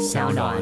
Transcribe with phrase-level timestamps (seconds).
[0.00, 0.56] 小暖。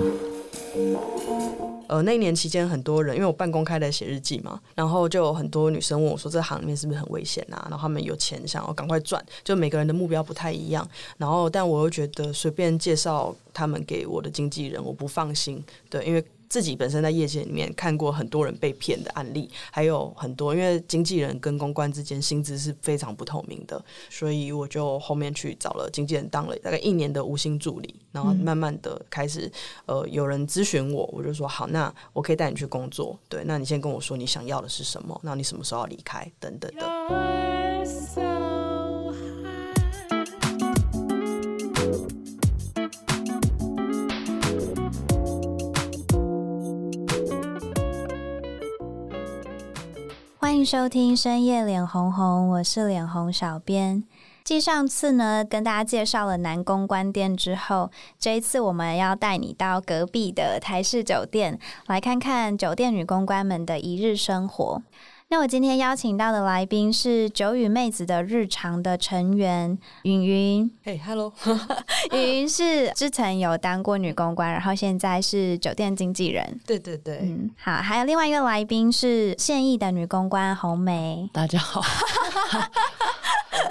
[1.87, 10.87] 呃，那一年期间，很多人因为我半公开的写日记嘛，然后就有很多女生问我说：“这行里面是不是很危险啊？”然后他们有钱想要赶快赚，就每个人的目标不太一样。
[11.17, 15.65] 然后，但我又觉得随便介绍他们给我的经纪人，我不放心。
[15.89, 16.25] 对，因为。
[16.49, 29.51] 自己本身在业界里面看过很多人被骗的案例，还有很多，因为经纪人跟公关之间薪资是非常不透明的，所以我就后面去找了经纪人，当了大概一年的无薪助理，然后慢慢的开始，
[29.87, 38.38] 呃，有人咨询我，我就说好，那我可以带你去工作，对，那你先跟我说你想要的是什么，那你什么时候要离开，等等的。
[50.41, 54.05] 欢迎收听深夜脸红红，我是脸红小编。
[54.45, 64.81] 继上次呢，跟大家介绍了男公关店之后，这一次我们要带你到隔壁的台式酒店，来看看酒店女公关们的一日生活。
[65.31, 70.71] 那我今天邀请到的来宾是九羽妹子的日常的成员云云。
[70.83, 71.31] 嘿、hey，Hello，
[72.13, 76.59] 云云是之前有当过女公关，然后现在是酒店经纪人。
[76.67, 81.29] 对对对，嗯，好，还有另外一个来宾是现役的女公关红梅。
[81.31, 81.83] 大家好。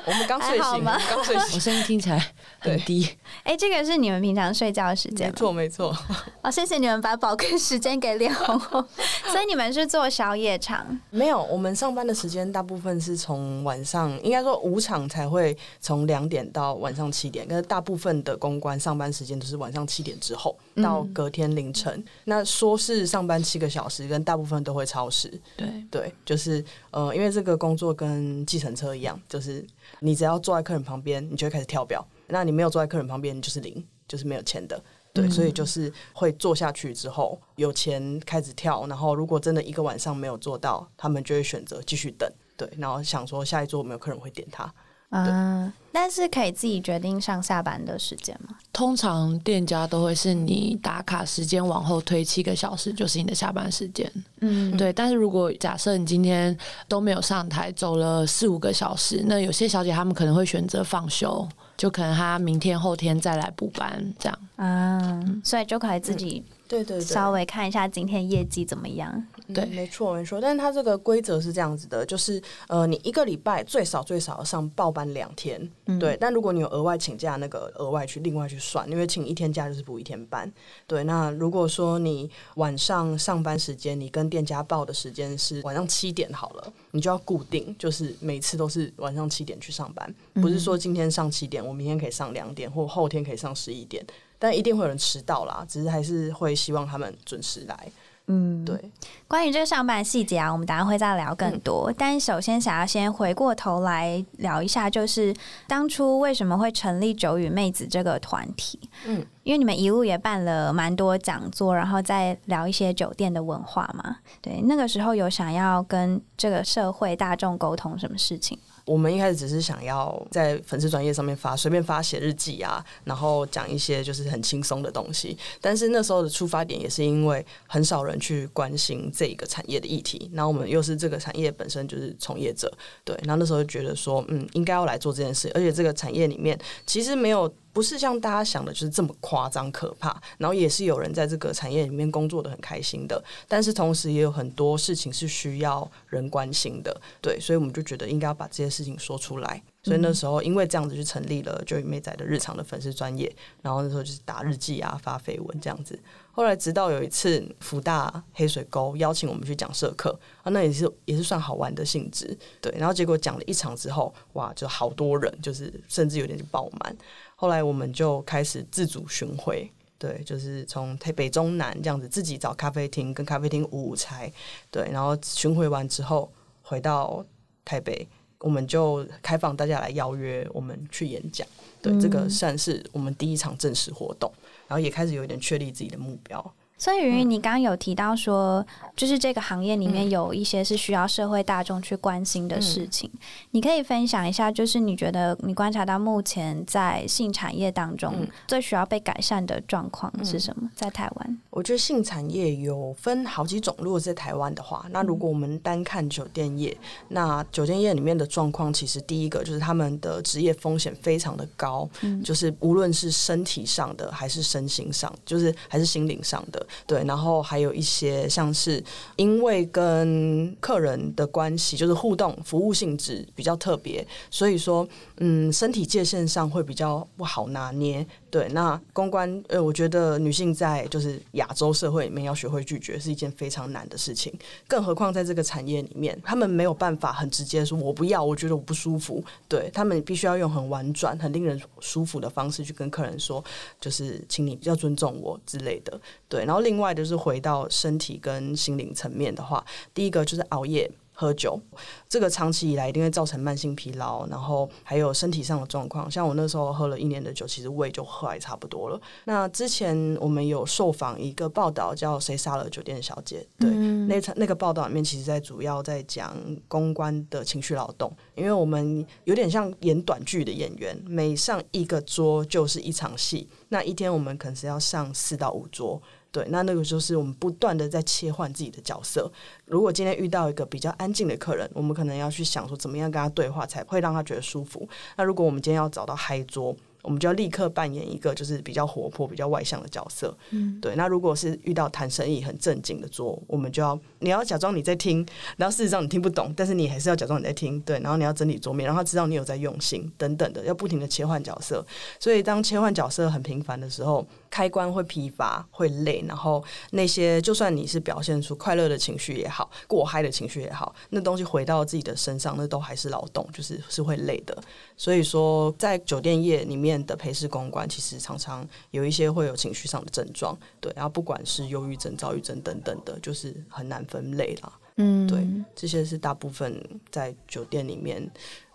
[0.07, 3.05] 我们刚睡醒，刚睡醒，我声音听起来很低。
[3.43, 5.27] 哎、欸，这个是你们平常睡觉的时间？
[5.27, 5.93] 没错，没错。
[6.41, 8.81] 哦，谢谢你们把宝贵时间给脸红红。
[9.29, 10.97] 所以你们是做宵夜场？
[11.09, 21.93] 没有，我们上班的时间大部分是从晚上，应该说五场才会从两点到晚上七点，但是大部分的公关上班时间都是晚上七点之后到隔天凌晨。
[21.93, 25.29] 嗯、那说是上班七个小时，跟大部分都会超时。
[25.55, 29.65] 对对，就是呃，因为这个工作跟计程车一样，就是。
[29.99, 32.05] 你只要坐在客人旁边，你就会开始跳表。
[32.27, 34.79] 那你没有坐在客人旁边，你就是零，就是没有钱的。
[35.13, 38.85] 对，嗯、所以就是会坐下去之后有钱开始跳。
[38.85, 42.29] 然后如果真的一个晚上没有做到，他们就会选择继续等。
[42.55, 44.71] 对，然后想说下一桌有没有客人会点他。
[45.09, 48.55] 嗯，但是可以自己决定上下班的时间吗？
[48.71, 54.07] 通常店家都会是你打卡时间往后推七个小时，就是你的下班时间。
[54.41, 54.93] 嗯，对。
[54.93, 56.55] 但是如果假设你今天
[56.87, 64.39] 都没有上台，走了四五个小时，那有些小姐她们可能会选择放休，就可能她明天后天再来补班这样。
[64.57, 66.56] 啊，所以就可以自己、嗯。
[66.67, 69.25] 对对对，稍微看一下今天业绩怎么样？
[69.53, 70.41] 对，嗯、没错没错。
[70.41, 76.17] 但是它这个规则是这样子的，就是呃，你一个礼拜最少最少上报班两天，嗯、对。
[76.19, 80.51] 但如果你有额外请假，那个额外去另外去算，因为请一天假就是补一天班。
[80.85, 94.05] 对，那如果说你晚上上班时间，你跟店家报的时间是晚上七点好了，你就要固定，就是每次都是晚上七点去上班，不是说今天上七点，我明天可以上两点，或后天可以上十一点。
[94.39, 97.91] 但一定会有人迟到啦，只是还是会希望他们准时来。
[98.29, 98.77] 嗯，对。
[99.25, 101.89] 关于这个上班细节啊，我们等下会再聊更多。
[101.89, 105.33] 嗯、但首先想要先回过头来聊一下，就是
[105.65, 108.77] 当初为什么会成立九与妹子这个团体？
[109.05, 114.17] 嗯，因为你们一路也办了蛮多讲座，然后再聊一些酒店的文化嘛。
[114.41, 118.59] 对，那个时候有想要跟这个社会大众沟通什么事情？
[118.87, 125.37] 我们一开始只是想要在粉丝专业上面发，随便发写日记啊，然后讲一些就是很轻松的东西。
[125.59, 132.71] 但是那时候的出发点也是因为很少人去关心这一个产业的议题，然后我们又是这个产业本身就是从业者，
[133.03, 137.53] 对，然后那时候就觉得说，嗯，应该要来做这件事，而且这个产业里面其实没有。
[137.77, 140.19] 不是像大家想的，就是这么夸张可怕。
[140.39, 146.99] 然后也是有人在这个产业里面工作的很开心的，但是同时也有很多事情是需要人关心的。
[147.21, 149.61] 对，所以我们就觉得应该要把这些事情说出来。
[149.87, 155.97] 所以那时候因为这样子就成立了就与妹仔的日常的粉丝专业，然后那时候就是打日记啊、发绯闻这样子。
[156.31, 162.37] 后来直到有一次福大黑水沟邀请我们去讲社课啊，那也是也是算好玩的性质。
[162.59, 166.95] 对，然后结果讲了一场之后，哇，就好多人，就是甚至有点就爆满。
[167.37, 174.31] 后来我们就开始自主巡回，对，就是从台北中南这样子自己找咖啡厅，跟咖啡厅五五拆，
[174.69, 177.25] 对，然后巡回完之后回到
[177.65, 178.07] 台北，
[178.39, 181.47] 我们就开放大家来邀约我们去演讲，
[181.81, 184.31] 对，嗯、这个算是我们第一场正式活动，
[184.67, 186.53] 然后也开始有一点确立自己的目标。
[186.77, 188.65] 所以云云，你刚刚有提到说，
[188.95, 193.19] 就是这个行业里面有一些是需要社会大众去关心的事情，嗯、
[193.51, 198.13] 你可以分享一下，就是你觉得你观察到目前在性产业当中
[198.47, 200.67] 最需要被改善的状况是什么？
[200.67, 203.75] 嗯、在台湾，我觉得性产业有分好几种。
[203.79, 206.77] 如果在台湾的话，那如果我们单看酒店业，
[207.07, 216.66] 那酒店业里面的状况，其实第一个就是他们的职业风险非常的高，嗯、就是无论是身体上的还是身心上，就是还是心灵上的。
[216.85, 218.83] 对，然后还有一些像是
[219.15, 224.87] 因为跟客人的关系就是互动服务性质比较特别，所以说
[225.17, 228.05] 嗯，身体界限上会比较不好拿捏。
[228.29, 234.33] 对，那公关呃，我觉得女性在就是亚洲社会里面要学会拒绝是一件非常难的事情，
[234.67, 239.23] 更何况在这个产业里面，他们没有办法很直接说“我不要”，我觉得我不舒服。
[239.47, 243.43] 对，他们必须要用很婉转、很令人舒服的方式去跟客人说，
[243.79, 245.99] 就是请你要尊重我之类的。
[246.27, 250.91] 对，然后另外就是回到身体跟心灵层面的话，第一个就是熬夜。
[251.19, 251.59] 喝酒，
[252.07, 256.09] 这个长期以来一定会造成慢性疲劳，然后还有身体上的状况。
[256.11, 259.01] 像我那时候喝了一年的酒，其实胃就喝还差不多了。
[259.25, 263.39] 那之前我们有受访一个报道，叫《谁杀了酒店小姐》？
[263.59, 266.37] 对，嗯、那那个报道里面，其实在主要在讲
[266.67, 273.49] 公关的情绪劳动，因为我们有点像演短剧的演员，每上一个桌就是一场戏。
[273.69, 275.99] 那一天我们可能是要上四到五桌。
[276.37, 279.31] 对，那那个就是我们不断的在切换自己的角色。
[279.65, 284.87] 如果今天遇到一个比较安静的客人，我们可能要去想说怎么样跟他对话才会让他觉得舒服。
[285.15, 290.35] 那如果我们今天要找到嗨桌，我们就要立刻扮演一个就是比较活泼、比较外向的角色。
[290.51, 290.93] 嗯，对。
[290.95, 295.25] 那如果是遇到谈生意很正经的桌，我们就要你要假装你在听，
[295.55, 297.79] 然后事实上你听不懂，但是你还是要假装你在听。
[297.81, 301.83] 对，然后你要整理桌面，让他知道你有在用心等等的，要不停的切换角色。
[302.19, 314.57] 所以当切换角色很频繁的时候，开关会疲乏，会累，然后那些就算你是表现出快乐的情绪也好，过嗨的情绪也好，那东西回到自己的身上，那都还是劳动，就是是会累的。
[314.95, 324.71] 所以说，在酒店业里面的陪侍公关，其实常常有一些会有情绪上的症状，对，然后不管是忧郁症、躁郁症等等的，就是很难分类啦。
[324.95, 328.27] 嗯，对，这些是大部分在酒店里面。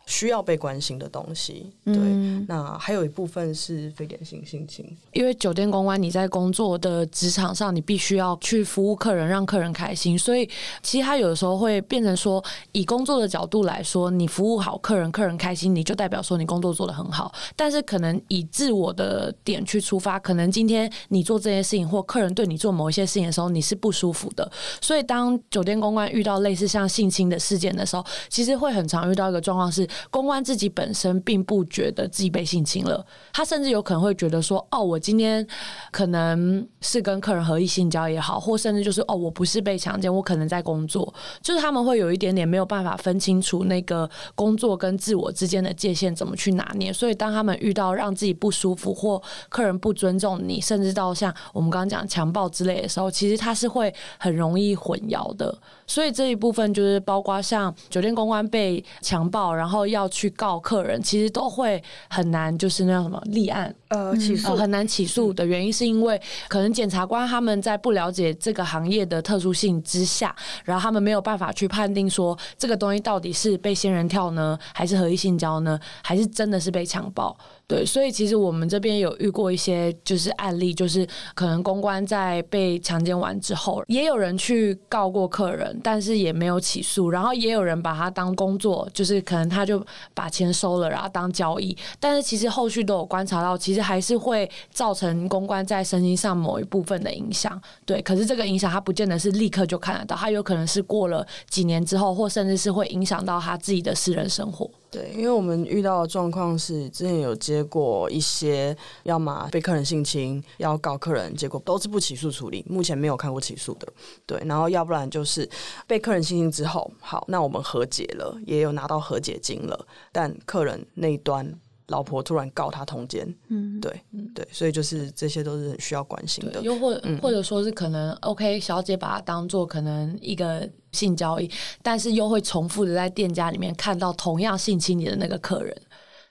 [0.06, 10.48] 需要被关心的东西，对，嗯、那还有一部分是非典型性侵，因为酒店公关你在工作的职场上，你必须要去服务客人，让客人开心，所以
[10.82, 17.32] 其实他有的时候会变成说，以工作的角度来说，你服务好客人，客人开心，你就代表说你工作做得很好。
[17.54, 24.50] 但是可能以自我的点去出发，可能今天你做这些事情，或客人对你做某一些事情的时候，你是不舒服的。
[24.80, 29.88] 所以当酒店公关遇到类似像性侵的事件的时候，其实会很常遇到一个状况是。
[30.10, 35.46] 公关自己本身并不觉得自己被性侵了，他甚至有可能会觉得说：“哦，我今天
[35.90, 41.12] 可能是跟客人合意性交也好，或甚至就是哦，我不是被强奸，我可能在工作。”
[41.42, 46.92] 就是他们会有一点点没有办法分清楚那个工作跟自我之间的界限怎么去拿捏。
[46.92, 55.56] 所以，当他们遇到让自己不舒服或客人不尊重你，甚至到像我们刚刚讲强暴之类的时候，其实他是会很容易混淆的。
[55.92, 70.34] 所以这一部分就是包括像酒店公关被强暴，然后要去告客人，其实都会很难，就是那样什么立案，呃，起诉、呃、很难起诉的原因是因为可能检察官他们在不了解这个行业的特殊性之下，
[70.64, 77.36] 然后他们没有办法去判定说这个东西到底是被仙人跳呢，还是合意性交呢，还是真的是被强暴。
[77.68, 97.60] 对，所以其实我们这边有遇过一些就是案例，就是可能公关在被强奸完之后，也有人去告过客人，但是也没有起诉，然后也有人把他当工作，就是可能他就把钱收了，然后当交易，但是其实后续都有观察到，其实还是会造成公关在身心上某一部分的影响。
[97.84, 104.70] 对，可是这个影响他不见得是立刻就看得到，他有可能是过了几年之后，或甚至是会影响到他自己的私人生活。
[104.90, 113.88] 对，因为我们遇到的状况是，之前有接过一些，要么被客人性侵，要告客人，结果都是不起诉处理，目前没有看过起诉的。
[114.26, 115.48] 对，然后要不然就是
[115.86, 121.58] 被客人性侵之后，好，那我们和解了，也有拿到和解金了，但客人那一端。
[121.88, 124.00] 老婆突然告他通奸，嗯，对，
[124.34, 126.60] 对，所以就是这些都是很需要关心的。
[126.62, 131.50] 又或或者说是可能，OK，小姐把它当做可能一个性交易，
[131.82, 135.76] 但是又会重复的在店家里面看到同样性侵你的那个客人，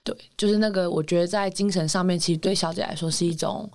[0.03, 3.70] 对，就是那个我觉得在精神上面，其实对小姐来说是一种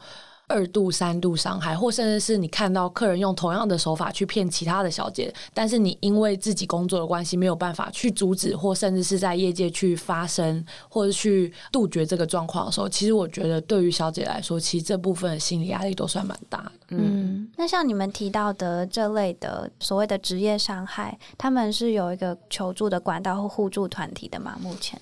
[0.48, 16.72] 二度、三度伤害，或甚至是你看到客人用同样的手法去骗其他的小姐，但是你因为自己工作的关系没有办法去阻止，或甚至是在业界去发生，或者去杜绝这个状况的时候，其实我觉得对于小姐来说，其实这部分的心理压力都算蛮大的。
[16.90, 24.56] 嗯，那像你们提到的这类的所谓的职业伤害，他们是有一个求助的管道或互助团体的吗？
[24.62, 25.00] 目前？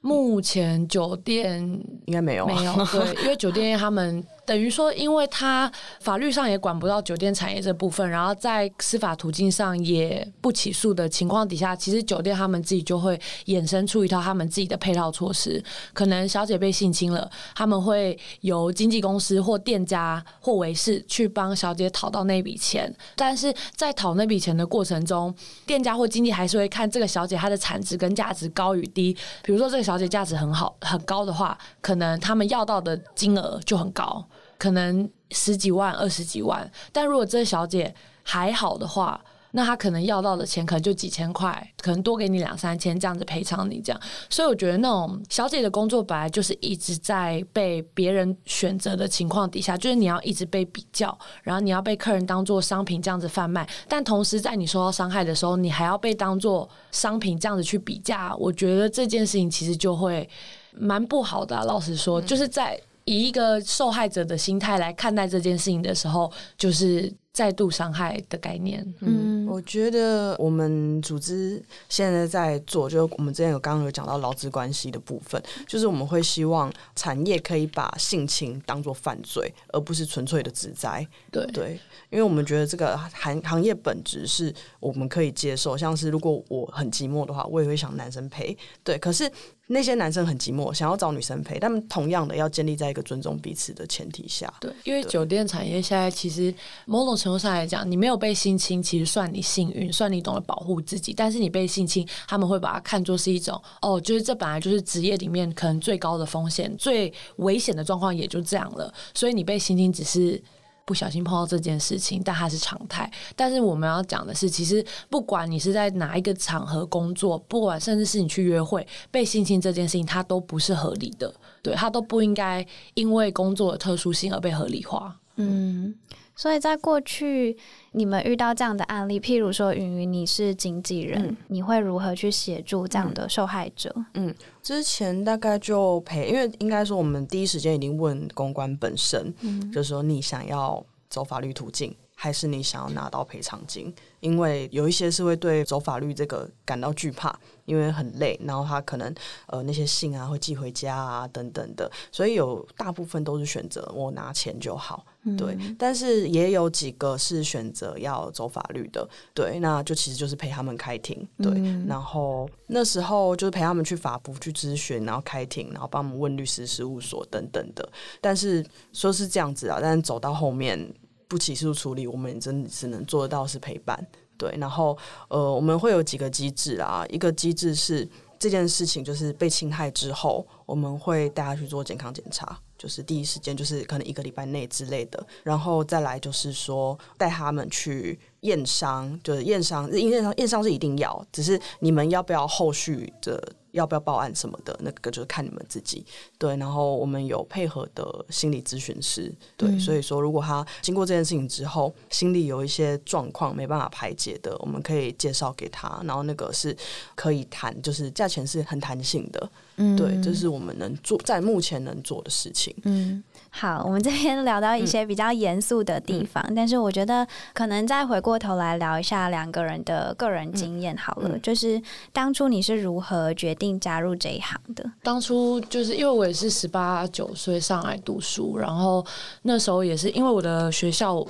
[0.00, 1.60] 目前酒店
[2.06, 4.24] 应该没有，没有，对，因为酒店他们。
[4.48, 15.62] 等于说，因为他法律上也管不到酒店产业这部分，然后在司法途径上也不起诉的情况底下，其实酒店他们自己就会衍生出一套他们自己的配套措施。
[15.92, 25.34] 可能小姐被性侵了，他们会由经纪公司或店家或维士去帮小姐讨到那笔钱，但是在讨那笔钱的过程中，
[25.66, 29.14] 店家或经纪还是会看这个小姐她的产值跟价值高与低。
[29.42, 34.26] 比如说这个小姐价值很好很高的话，可能他们要到的金额就很高。
[34.58, 39.20] 可能十几万、二十几万，但如果这小姐还好的话，
[39.52, 44.00] 那她可能要到的钱可能就几千块，可能多给你两三千这样子赔偿你这样。
[44.28, 58.34] 所以我觉得那种小姐的工作本来就是一直在被别人选择的情况底下，就是你要一直被比较，然后你要被客人当做商品这样子贩卖，但同时在你受到伤害的时候，你还要被当做商品这样子去比价。
[58.36, 60.28] 我觉得这件事情其实就会
[60.72, 62.78] 蛮不好的，老实说，就是在。
[63.08, 68.84] 以一个受害者的心态来看待这件事情的时候，就是再度伤害的概念。
[69.00, 81.06] 嗯，我觉得我们组织现在在做，就是我们之前有刚刚有讲到劳资关系的部分，就是我们会希望产业可以把性侵当做犯罪，而不是纯粹的职灾。
[81.30, 81.80] 对对，
[82.10, 88.56] 因为我们觉得这个行行业本质是我们可以接受，像是如果我很寂寞的话，我也会想男生陪。
[88.82, 89.30] 对，可是。
[89.70, 94.50] 那些男生很寂寞，想要找女生陪，他们同样的要建立在一个尊重彼此的前提下。
[94.62, 96.54] 对，因为酒店产业现在其实
[96.86, 101.12] 某种程度上来讲，你没有被性侵，其实算你幸运，算你懂得保护自己。
[101.12, 108.94] 但是你被性侵，他们会把它看作是一种哦，就是这本来就是职业里面可能最高的风险、最危险的状况，也就这样了。
[109.12, 110.40] 所以你被性侵只是。
[110.88, 113.12] 不小心碰到这件事情，但它是常态。
[113.36, 121.30] 但是我们要讲的是，其实不管你是在哪一个场合工作，不管甚至是你去约会被性侵这件事情，它都不是合理的，
[121.62, 125.14] 对，它都不应该因为工作的特殊性而被合理化。
[125.36, 125.94] 嗯。
[126.38, 127.56] 所以在过去，
[127.90, 133.92] 你们遇到这样的案例，譬如说云云，你是经纪人，嗯，你会如何去协助这样的受害者？
[134.14, 140.80] 嗯，之前大概就陪，因为应该说我们第一时间已经问公关本身，嗯，就是说你想要
[141.10, 143.92] 走法律途径，还是你想要拿到赔偿金？
[144.20, 147.36] 因为有一些是会对走法律这个感到惧怕。
[147.68, 149.14] 因为很累，然后他可能
[149.46, 155.04] 呃那些信啊会寄回家啊等等的，所以有大部分都是选择我拿钱就好，
[155.36, 155.54] 对。
[155.60, 155.76] 嗯。
[155.78, 161.52] 但是也有几个是选择要走法律的，对，那就其实就是陪他们开庭，对。
[161.56, 161.86] 嗯。
[161.86, 167.86] 然后那时候就是陪他们去法服去咨询，然后开庭，然后帮我们问律师事务所等等的。
[168.22, 170.90] 但是说是这样子啊，但是走到后面
[171.28, 174.06] 不起诉处理，我们也真的只能做得到是陪伴。
[174.38, 174.96] 对，然后
[175.28, 177.04] 呃，我们会有几个机制啊。
[177.10, 185.26] 一个机制是这件事情就是被侵害之后，我们会带他去做健康检查，就是第一时间就是可能一个礼拜内之类的。
[185.42, 193.52] 然后再来就是说带他们去验伤，就是验伤，验伤验伤是一定要，只是你们要不要后续的。
[193.72, 196.04] 要不要报案什么的，那个就是看你们自己。
[196.38, 199.32] 对，然后我们有配合的心理咨询师。
[199.56, 206.00] 对，嗯、所以说如果他经过这件事情之后，心里有一些状况没办法排解的，我们可以介绍给他。
[206.04, 206.76] 然后那个是
[207.14, 209.50] 可以谈，就是价钱是很弹性的。
[209.78, 212.74] 嗯，对，这是我们能做在目前能做的事情。
[212.84, 213.22] 嗯。
[213.50, 221.40] 好，我们这边聊到一些比较严肃的地方，嗯，但是我觉得可能再回过头来聊一下两个人的个人经验好了，嗯。
[221.42, 221.80] 就是
[222.12, 224.84] 当初你是如何决定加入这一行的？
[225.02, 229.04] 当初就是因为我也是十八九岁上来读书，然后
[229.42, 231.26] 那时候也是因为我的学校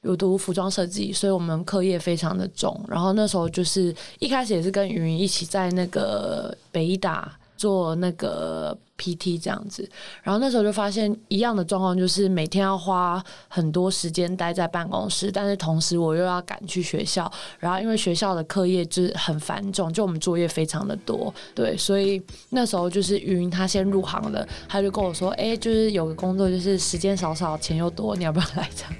[0.00, 2.82] 有读服装设计，所以我们课业非常的重。
[2.88, 8.74] 然后那时候就是一开始也是跟云云一起在那个北医大做那个。
[9.00, 9.88] PT 这样子，
[10.24, 28.92] 然后那时候就发现一样的状况，就是每天要花很多时间待在办公室，但是同时我又要赶去学校，然后因为学校的课业就是很繁重，就我们作业非常的多，对，所以那时候就是芸芸他先入行了，他就跟我说，哎，就是有个工作，就是时间少少，钱又多，你要不要来这样？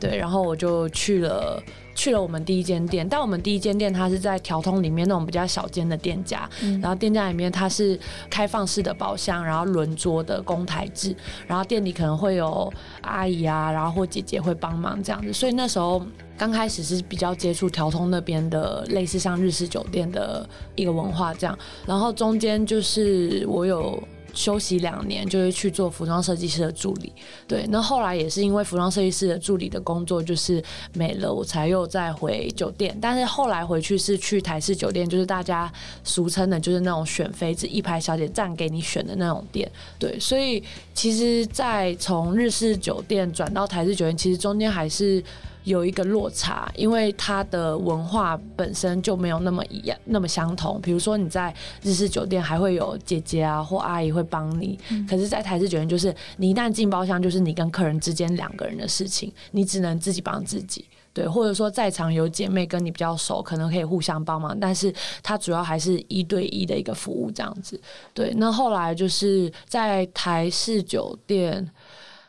[0.00, 1.62] 对，然后我就去了
[1.94, 7.98] 去了我们第一间店，但我们第一间店它是在条通里面那种比较小间的店家，嗯、然后店家里面它是
[8.30, 11.14] 开放式的包厢，然后轮桌的公台制，
[11.46, 12.72] 然后店里可能会有
[13.02, 16.02] 阿姨啊，然后或姐姐会帮忙这样子，所以那时候
[16.38, 24.02] 刚开始是比较接触条通那边的类似像日式酒店的一个文化这样，然后中间就是我有。
[24.34, 27.12] 休息两年，就是去做服装设计师的助理。
[27.46, 30.62] 对，那后来也是因为服装设计师的助理的工作就是
[30.94, 32.96] 没了，我才又再回酒店。
[33.00, 35.72] 但是后来回去是去台式酒店，就是大家
[36.04, 39.70] 俗称的，就是那种选妃子、一排小姐站给你选的那种店。
[39.98, 40.62] 对，所以
[40.94, 45.22] 其实，在从日式酒店转到台式酒店，其实中间还是。
[45.64, 50.80] 有一个落差，因为它的文化本身就没有那么一样，那么相同。
[50.80, 60.84] 比如说你在日式酒店还会有姐姐啊或阿姨会帮你，嗯、可是，在台式酒店就是你一旦进包厢，就是你跟客人之间两个人的事情，你只能自己帮自己。
[61.14, 64.92] 对，或者说在场有姐妹跟你比较熟，可能可以互相帮忙，但是
[65.22, 67.80] 它主要还是一对一的一个服务这样子。
[68.14, 71.70] 对，那后来就是在台式酒店。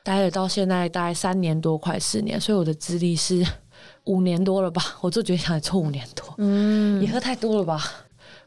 [0.03, 3.43] 待了到现在大概三年多，快四年，所以我的资历是
[4.05, 4.98] 五年多了吧。
[5.01, 7.81] 我就觉得想做五年多，嗯，也喝太多了吧。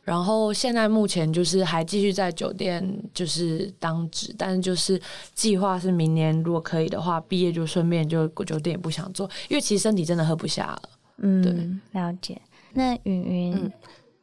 [0.02, 5.00] 然后现在目前就是还继续在酒店就是当职，但是就是
[5.34, 10.82] 计划是明年如果可以的话，毕业就顺便就酒店也不想做，因为其实身体真的喝不下了。
[11.18, 12.40] 嗯，对，了解。
[12.74, 13.54] 那云云。
[13.54, 13.72] 嗯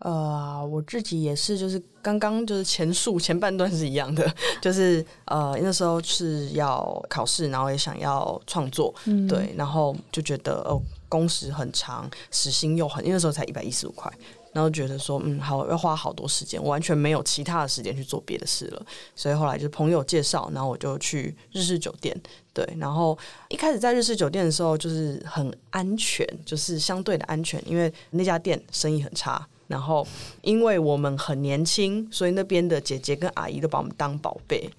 [0.03, 14.11] 呃，我自己也是，就是刚刚就是前述前半段是一样的，就是呃那时候是要考试，然后也想要创作，嗯、对，然后就觉得哦工时很长，时薪又很，因为那时候才一百一十五块，
[14.51, 22.13] 然后觉得说嗯好要花好多时间，我完全没有其他的时间去做别的事了，所以后来就是朋友介绍，然后我就去日式酒店，
[22.51, 23.17] 对，然后
[23.47, 29.47] 一开始在日式酒店的时候就是很安全，就是相对的安全，因为那家店生意很差。
[29.67, 30.05] 然后，
[30.41, 34.69] 因为我们很年轻，所以那边的姐姐跟阿姨都把我们当宝贝。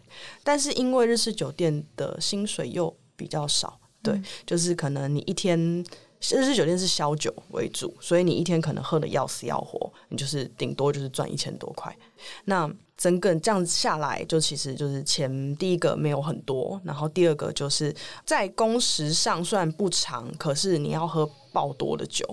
[0.42, 5.58] 但是因为日式酒店的薪水又比较少，对，嗯、就是可能你一天
[6.20, 11.94] 日式酒店是销酒为主，所以你一天可能喝的要死要活，你就是顶多就是赚一千多块。
[12.44, 22.26] 那整个这样子下来，就其实就是钱第一个没有很多，然后第二个就是在工时上虽然不长，可是你要喝爆多的酒。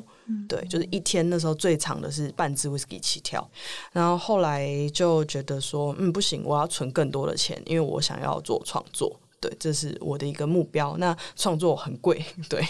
[0.50, 3.48] 对，就是一天那时候最长的是半支 whisky 起跳，
[3.92, 10.96] 然后后来就觉得说，嗯，不行，我要存更多的钱，因为我想要做创作，对，这是我的一个目标。
[10.98, 12.66] 那创作很贵， 对，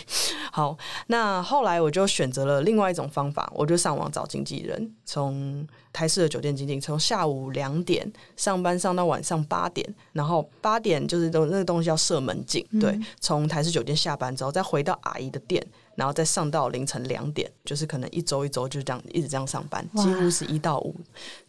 [0.52, 0.76] 好，
[1.08, 15.66] 那后来我就选择了另外一种方法，我就上网找经纪人，从台式的酒店经济，从下午两点上班上到晚上八点，然后八点就是都那个东西要设门禁，对，从台式酒店下班之后再回到阿姨的店。
[15.94, 20.96] 然后再上到凌晨两点，就是可能一周一周就这样一直这样上班，几乎是一到五。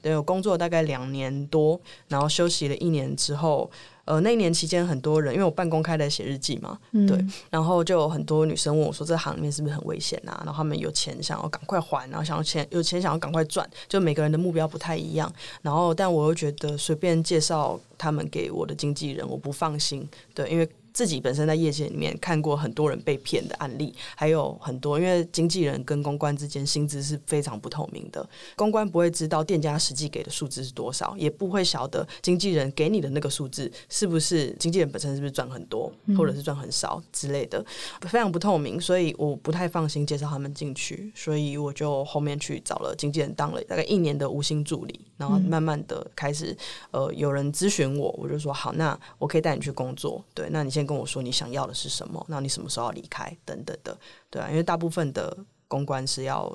[0.02, 3.70] 对，我工作大概两年多，然后休息了一年之后，
[4.04, 10.42] 呃，那一年期间很多人因为我半公开在写日记嘛，嗯、对，然后就有很多女生问我说，这行里面是不是很危险啊？
[10.44, 15.30] 然后他们有钱想要赶快还，然后想要钱有钱想要赶快赚，就每个人的目标不太一样。
[15.60, 20.66] 然后，但我又觉得随便介绍他们给我的经纪人，我不放心，对，因为。
[20.92, 37.64] 自己本身在业界里面看过很多人被骗的案例，还有很多，因为经纪人跟公关之间薪资是非常不透明的，公关不会知道店家实际给的数字是多少，也不会晓得经纪人给你的那个数字是不是经纪人本身是不是赚很多，或者是赚很少之类的，
[38.02, 46.54] 非常不透明，所以我不太放心介绍他们进去，所以我就后面去找了经纪人当了大概一年的无薪助理，然后慢慢的开始
[46.90, 50.81] 呃有人咨询我，我就说好，那我可以带你去工作，对，那你先。
[50.86, 53.98] 跟我说你想要的是什么，那你什么时候要离开等等的，
[54.30, 55.36] 对啊，因为大部分的
[55.68, 56.54] 公关是要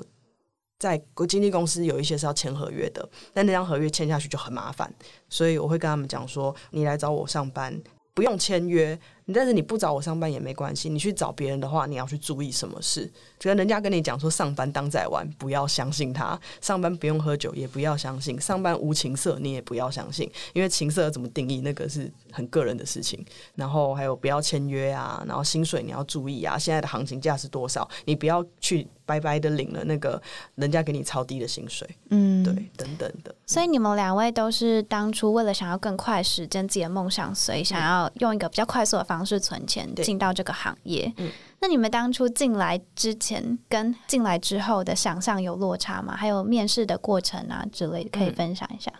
[0.78, 0.96] 在
[1.28, 4.92] 经纪公司有一些是要签合约的，但那张合约签下去就很麻烦，
[5.28, 7.80] 所以我会跟他们讲说，你来找我上班
[8.14, 8.98] 不用签约。
[9.34, 13.12] 但是你不找我上班也没关系，你去找别人的话，你要去注意什么事？
[13.38, 23.24] 觉得人家跟你讲说上班当在玩，不要相信他；上班不用喝酒，也不要相信；上班无情色，你也不要相信，因为情色怎么定义，那个是很个人的事情。
[23.56, 27.88] 然后还有不要签约啊，然后薪水你要注意啊，现在的行情价是多少？
[28.04, 30.20] 你不要去白白的领了那个
[30.54, 33.34] 人家给你超低的薪水，嗯，对，等等的。
[33.46, 39.08] 所以你们两位都是当初为了想要更快实现自己的梦想，所以想要用一个比较快速的。
[39.08, 46.16] 方式存钱进到这个行业，嗯、那你们当初进来之前跟进来之后的想象有落差吗？
[46.16, 48.92] 还有面试的过程啊之类的，可以分享一下。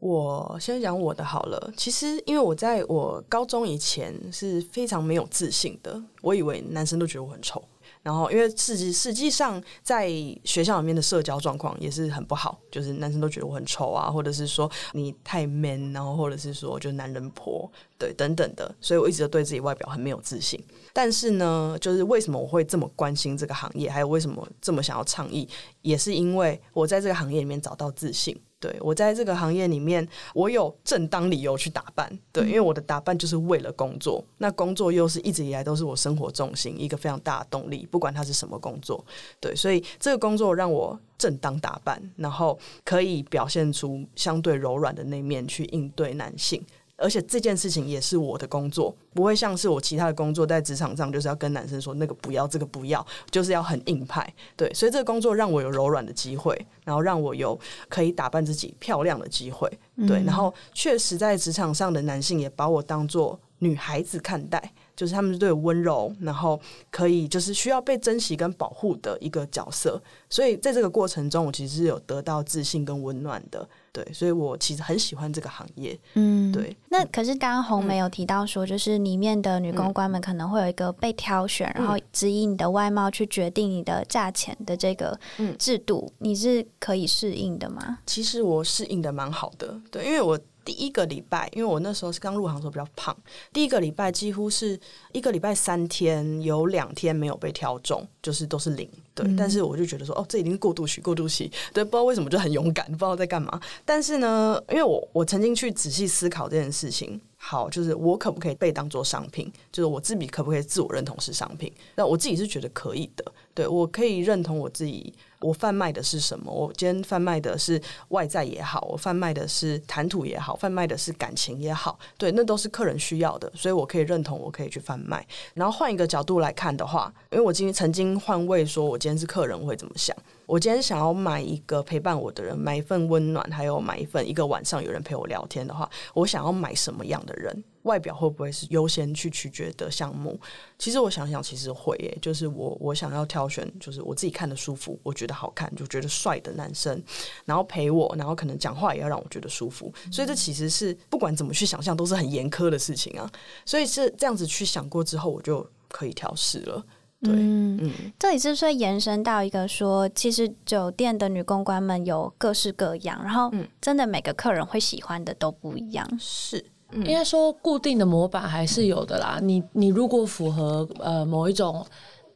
[0.00, 1.72] 我先讲我的好了。
[1.76, 7.62] 其实，因为我在我高中以前是非常没有自信的，我以为男生都觉得我很丑。
[8.02, 10.08] 然后，因为实际实际上在
[10.42, 18.74] 学校里面的社交状况也是很不好，就是男生都觉得我很丑啊，或者是说你太 man，然后或者是说就是男人婆，对，等等的。
[18.80, 20.60] 所以我一直都对自己外表很没有自信。
[20.92, 25.48] 但是呢，就是为什么我会这么关心这个行业，还有为什么这么想要倡议，
[25.80, 28.38] 也是因为我在这个行业里面找到自信。
[28.60, 32.16] 对，我在这个行业里面，我有正当理由去打扮。
[32.30, 39.04] 对，因为我的打扮就是为了工作，那工作又是一直以来都是我生活重心，一个非常大的动力，不管它是什么工作。
[39.40, 46.64] 对，所以这个工作让我正当打扮，然后可以表现出相对柔软的那面去应对男性。
[47.02, 54.32] 而且这件事情也是我的工作，不会像是我其他的工作在职场上，就是要跟男生说那个不要，这个不要，就是要很硬派。
[54.56, 59.68] 对，所以这个工作让我有柔软的机会，然后让我有可以打扮自己漂亮的机会。
[60.06, 64.72] 对，然后确实在职场上的男性也把我当做女孩子看待。
[64.94, 66.60] 就是他们对我温柔，然后
[66.90, 73.66] 可以就是需要被珍惜跟保护的一个角色，所以在这个过程中，我其实是有得到自信跟温暖的。
[73.92, 75.98] 对，所以我其实很喜欢这个行业。
[76.14, 76.74] 嗯，对。
[76.88, 85.18] 那可是刚刚红梅有提到说，就是里面的女公关们可能会有一个被挑选，嗯、然后指引你的外貌去决定你的价钱的这个
[85.58, 87.98] 制度，嗯、你是可以适应的吗？
[88.06, 90.38] 其实我适应的蛮好的，对，因为我。
[90.64, 93.16] 第一个礼拜，因为我那时候是刚入行的时候比较胖，
[93.52, 94.78] 第一个礼拜几乎是
[95.12, 98.88] 一个礼拜三天，有两天没有被挑中，就是都是零。
[99.14, 103.60] 对，嗯、但是我就觉得说，哦，这已经是过渡期，过渡期，对，不知道为什么就很勇敢，不知道在干嘛。
[103.84, 109.52] 但是呢，因为我我曾经去仔细思考这件事情，好，就是我可不可以被当做商品？
[109.70, 111.70] 就是我自己可不可以自我认同是商品？
[111.94, 115.12] 那我自己是觉得可以的，对，我可以认同我自己。
[115.42, 116.50] 我贩卖的是什么？
[116.50, 125.26] 我今天贩卖的是外在也好，我贩卖的是谈吐也好，贩卖的是感情也好，对，那都是客人需要的，所以我可以认同，我可以去贩卖。
[125.54, 130.16] 然后换一个角度来看的话，因为我今天曾经换位说，我今天是客人，会怎么想？
[130.46, 137.64] 我今天想要买一个陪伴我的人，买一份温暖，还有买一份一个晚上有人陪我聊天的话，我想要买什么样的人？
[137.82, 140.38] 外表会不会是优先去取决的项目？
[140.78, 147.02] 其实我想想，其实会耶，就是我我想要挑选，就是我自己看的舒服，我觉得好看，就觉得帅的男生，
[147.44, 149.92] 然后陪我，然后可能讲话也要让我觉得舒服。
[150.10, 153.30] 所以这其实是不管怎么去想象，都是很严苛的事情啊。
[153.64, 156.84] 所以是这样子去想过之后，我就可以调试了。
[157.24, 163.48] 对，嗯，嗯，这里是不是延伸到一个说，其实酒店的女公关们有各式各样，然后
[163.80, 169.38] 真的每个客人会喜欢的都不一样，是，应该说固定的模板还是有的啦。
[169.42, 171.84] 你你如果符合呃某一种。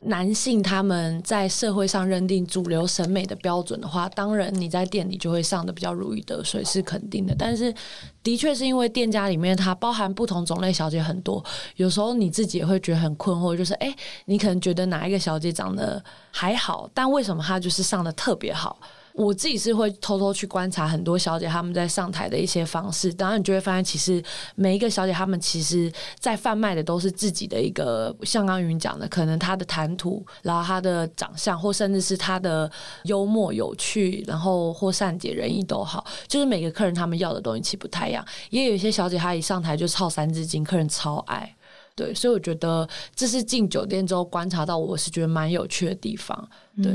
[0.01, 7.35] 男性他们在社会上认定主流审美的标准的话，当然你在店里就会上得比较如鱼得水，是肯定的。
[7.37, 7.75] 但是，
[8.23, 11.43] 的确是因为店家里面它包含不同种类小姐很多，
[11.77, 13.93] 有时候你自己也会觉得很困惑，就是哎，
[14.27, 18.79] 你可能觉得哪一个小姐长得还好，但为什么她就是上得特别好？
[19.17, 24.23] 我自己是会偷偷去观察很多小姐她们在上台的一些方式，当然你就会发现，其实
[24.55, 32.71] 每一个小姐她们其实在贩卖的都是自己的一个，像刚云讲的，可能她的谈吐，然后她的长相，或甚至是她的
[33.05, 38.23] 幽默有趣，然后或善解人意都好，就是每个客人他们要的东西其实不太一样。
[38.51, 41.57] 也有一些小姐她一上台就操三字经，客人超爱。
[41.97, 46.49] 对，所以我觉得这是进酒店之后观察到，我是觉得蛮有趣的地方。
[46.83, 46.93] 对，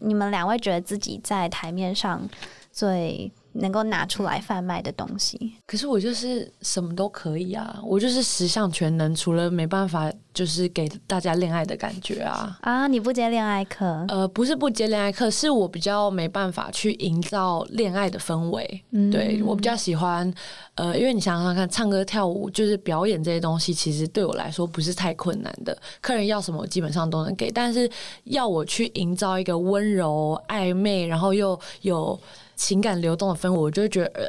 [0.00, 2.28] 你们两位觉得自己在台面上
[2.72, 5.54] 最能够拿出来贩卖的东西？
[5.66, 10.12] 可是我就是什么都可以啊，我就是十项全能，除了没办法。
[10.34, 12.56] 就是给大家恋爱的感觉啊！
[12.62, 13.84] 啊，你不接恋爱课？
[14.08, 18.82] 呃，不是不接恋爱课，是我比较没办法去营造恋爱的氛围。
[18.92, 20.32] 嗯，对，我比较喜欢，
[20.76, 25.76] 呃，因为你想想看，唱歌跳舞就是表演这些东西，其实对我来说不是太困难的。
[26.00, 27.50] 客人要什么，我基本上都能给。
[27.50, 27.86] 但是
[28.24, 32.18] 要我去营造一个温柔暧昧，然后又有
[32.64, 34.22] 情感流动的氛围，我就会觉得呃，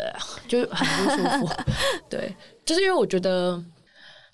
[0.48, 1.54] 就很不舒服。
[2.10, 3.64] 对，就是因为我觉得。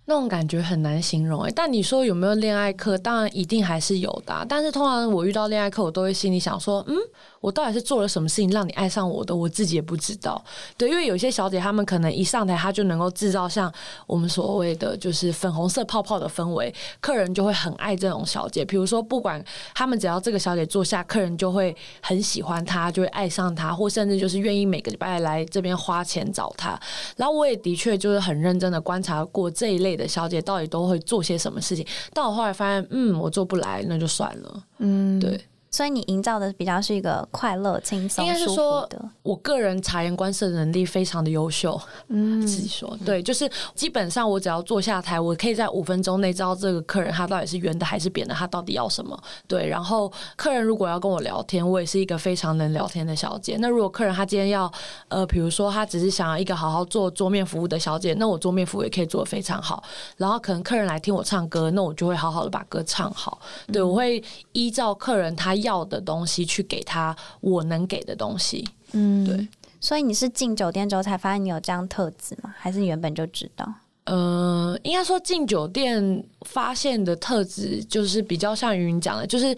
[0.05, 2.97] 那种感觉很难形容诶，但你说有没有恋爱课？
[2.97, 4.43] 当然一定还是有的啊。
[4.49, 6.97] 但是通常我遇到恋爱课，我都会心里想说，嗯。
[7.41, 9.36] 我到底是做了什么事情让你爱上我的？
[9.36, 10.43] 我自己也不知道。
[10.78, 13.71] 对，因为有些小姐她们可能一上台，她就能够制造像
[14.06, 18.65] 我们所谓的就是粉红色泡泡的氛围，客人就会很爱这种小姐。
[18.65, 26.80] 比如说，不管他们只要这个小姐坐下，客人就会很喜欢她，就会爱上她，或甚至就是愿意每个礼拜来这边花钱找她。
[27.15, 31.86] 然后我也的确就是很认真的观察过这一类的小姐到底都会做些什么事情。
[32.13, 34.63] 但我后来发现，嗯，我做不来，那就算了。
[34.80, 35.39] 嗯，对。
[35.71, 38.89] 所以你营造的比较是一个快乐、轻松、应该是说，
[39.21, 41.79] 我个人察言观色的能力非常的优秀。
[42.08, 49.15] 嗯，自己说对，就是基本上我只要坐下台，我可以在五分钟内知道这个客人他到底是圆的还是扁的，他到底要什么。
[49.47, 53.55] 对，然后客人如果要跟我聊天，我也是一个非常能聊天的小姐。
[53.60, 54.71] 那如果客人他今天要
[55.10, 59.84] 呃，比如说他只是想要一个好好做桌面服务的小姐，那我桌面服务也可以做的非常好。
[60.17, 63.39] 然后可能客人来听我唱歌，那我就会好好的把歌唱好。
[63.71, 65.59] 对，我会依照客人他。
[65.62, 68.67] 要的东西去给他，我能给的东西。
[68.91, 69.48] 嗯，对。
[69.82, 72.54] 所以你是进酒店之后才发现你有这样特质吗？
[72.58, 73.74] 还是你原本就知道？
[74.06, 79.56] 呃，应该说进酒店发现的特质，就是比较像云云讲的，就是因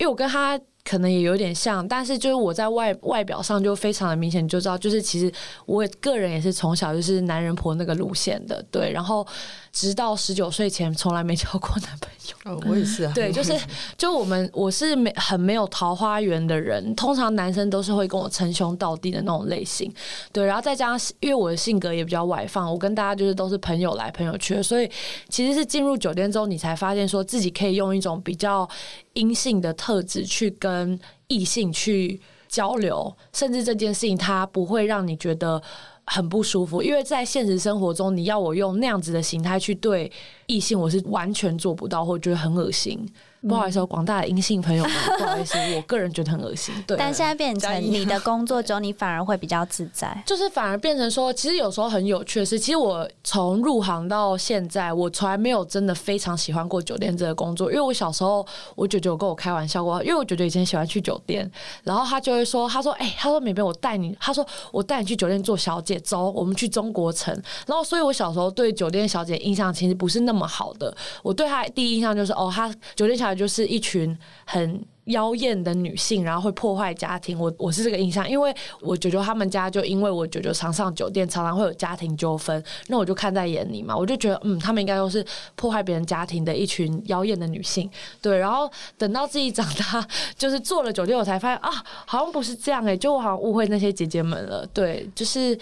[0.00, 5.32] 为我跟他可能也有点像，但是就是我在外外表上就非常的明显，就知道就是其实
[5.66, 9.26] 我个人也是从小就是男人婆那个路线的，对，然后。
[9.74, 12.52] 直到十九岁前，从来没交过男朋友。
[12.52, 13.12] 哦，我也是啊。
[13.16, 13.58] 对，就是
[13.96, 16.94] 就我们，我是没很没有桃花源的人。
[16.94, 19.90] 通常男生都是会跟我称兄道弟的那种类型。
[20.30, 24.90] 对，然后再加上，因为我的性格也比较外放，我跟大家就是都是朋友来朋友去，所以
[25.30, 28.68] 其实是进入酒店之后，你才发现说自己可以用一种比较
[29.14, 35.62] 阴性的特质去跟跟异性去交流，甚至这件事情它不会让你觉得。
[36.04, 40.10] 很不舒服，因为在现实生活中，你要我用那样子的形态去对
[40.46, 43.08] 异性，我是完全做不到，或觉得很恶心。
[43.48, 46.72] 不好意思，广大的阴性朋友们， 不好意思，我个人觉得很恶心。
[46.86, 50.16] 对，但现在变成你的工作中，你反而会比较自在。
[50.24, 57.70] 就是反而变成说，其实有时候很有趣的是，其实我从入行到现在，我从来没有真的非常喜欢过酒店这个工作。
[57.70, 61.50] 因为我小时候，我舅舅跟我开玩笑过，因为我舅舅以前喜欢去酒店，
[61.82, 67.34] 然后他就会说，他说，哎、欸，他说美美，我带你，他说我带你去酒店做小姐，走，我们去中国城。
[67.66, 70.94] 然后，所以我小时候对酒店小姐印象其实不是那么好的。
[71.24, 74.16] 我对他第一印象就是，哦，他酒店小姐就是一群。
[74.44, 77.38] 很妖艳的女性，然后会破坏家庭。
[77.38, 85.24] 我我是这个印象，因为我舅舅他们家就因为我舅舅常上酒店，常常会有家庭纠纷，那我就看在眼里嘛，我就觉得嗯，他们应该都是
[85.56, 87.88] 破坏别人家庭的一群妖艳的女性。
[88.20, 91.70] 对，然后等到自己长大，就是做了酒店，我才发现啊，
[92.06, 94.66] 好像不是这样诶、就我好像误会那些姐姐们了。
[94.74, 95.58] 对，就是，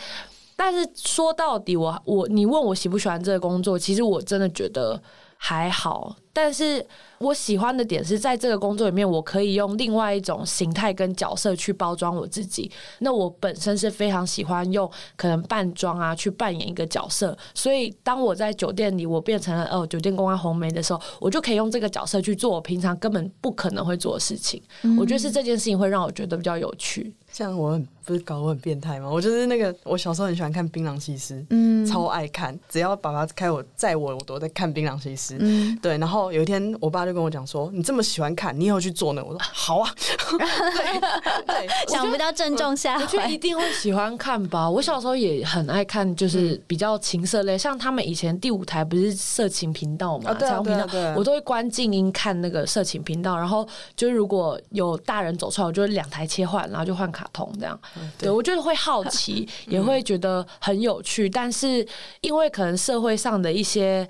[0.57, 5.01] 但是说到底，我我你问我喜不喜欢这个工作，其实我真的觉得
[5.37, 6.85] 还好，但是。
[7.21, 12.71] 我喜欢的点是在这个工作里面，我可以用另外一种形态跟角色去包装我自己。
[13.01, 24.63] 那我本身是非常喜欢用可能扮装啊去扮演一个角色，所以当我在酒店里我变成了哦酒店公关红梅的时候，我就可以用这个角色去做我平常根本不可能会做的事情。
[24.81, 27.13] 嗯、我觉得是这件事情会让我觉得比较有趣。
[27.31, 29.09] 像我很不是搞我很变态吗？
[29.09, 35.35] 我就是那个我小时候很喜欢看《槟榔西施》，嗯，超爱看，只要爸爸开我载我，我都在看《槟榔西施》。
[35.39, 35.97] 嗯，对。
[35.99, 39.95] 然后有一天我爸就跟我讲说：“你这么喜欢看，你以后去做呢？”我说：“好啊。
[40.37, 41.01] 对”
[41.47, 44.69] 对，想不到正中下怀，我觉得一定会喜欢看吧。
[44.69, 53.37] 我小时候也很爱看，就是比较情色类，像他们以前第五台不是色情频道嘛，彩虹频道，我都会关静音看那个色情频道。
[53.37, 57.79] 然后就是如果有大人走出来，我就会两台切换，然后就换卡通这样。
[58.19, 61.87] 对，对我觉得会好奇， 也会觉得很有趣，但是
[62.21, 64.07] 因为可能社会上的一些。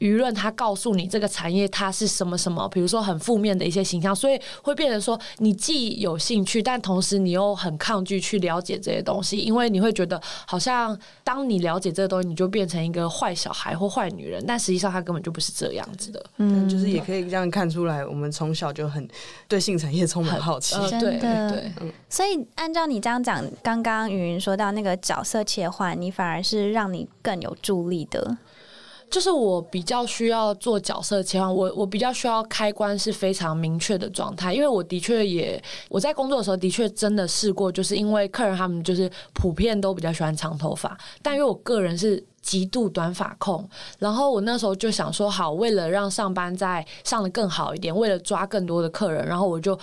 [0.00, 16.24] 舆论他告诉你这个产业它是什么什么，比如说很负面的一些形象，所以会变成说你既有兴趣，但同时你又很抗拒去了解这些东西，因为你会觉得好像当你了解这个东西，你就变成一个坏小孩或坏女人，但实际上他根本就不是这样子的。
[16.38, 19.06] 嗯，就是也可以这样看出来，我们从小就很
[19.46, 20.74] 对性产业充满好奇。
[20.88, 21.92] 真的，对对。
[22.08, 28.38] 所以按照你这样讲，刚刚云云说到那个角色切换，你反而是让你更有助力的。
[29.10, 43.68] 就是我比较需要做角色切换，我我比较需要开关是非常明确的状态，因为我的确也我在工作的时候的确真的试过，就是因为客人他们就是普遍都比较喜欢长头发，但因为我个人是极度短发控，
[43.98, 49.76] 然后我那时候就想说，好，为了让上班再上的更好一点，为了抓更多的客人，然后我就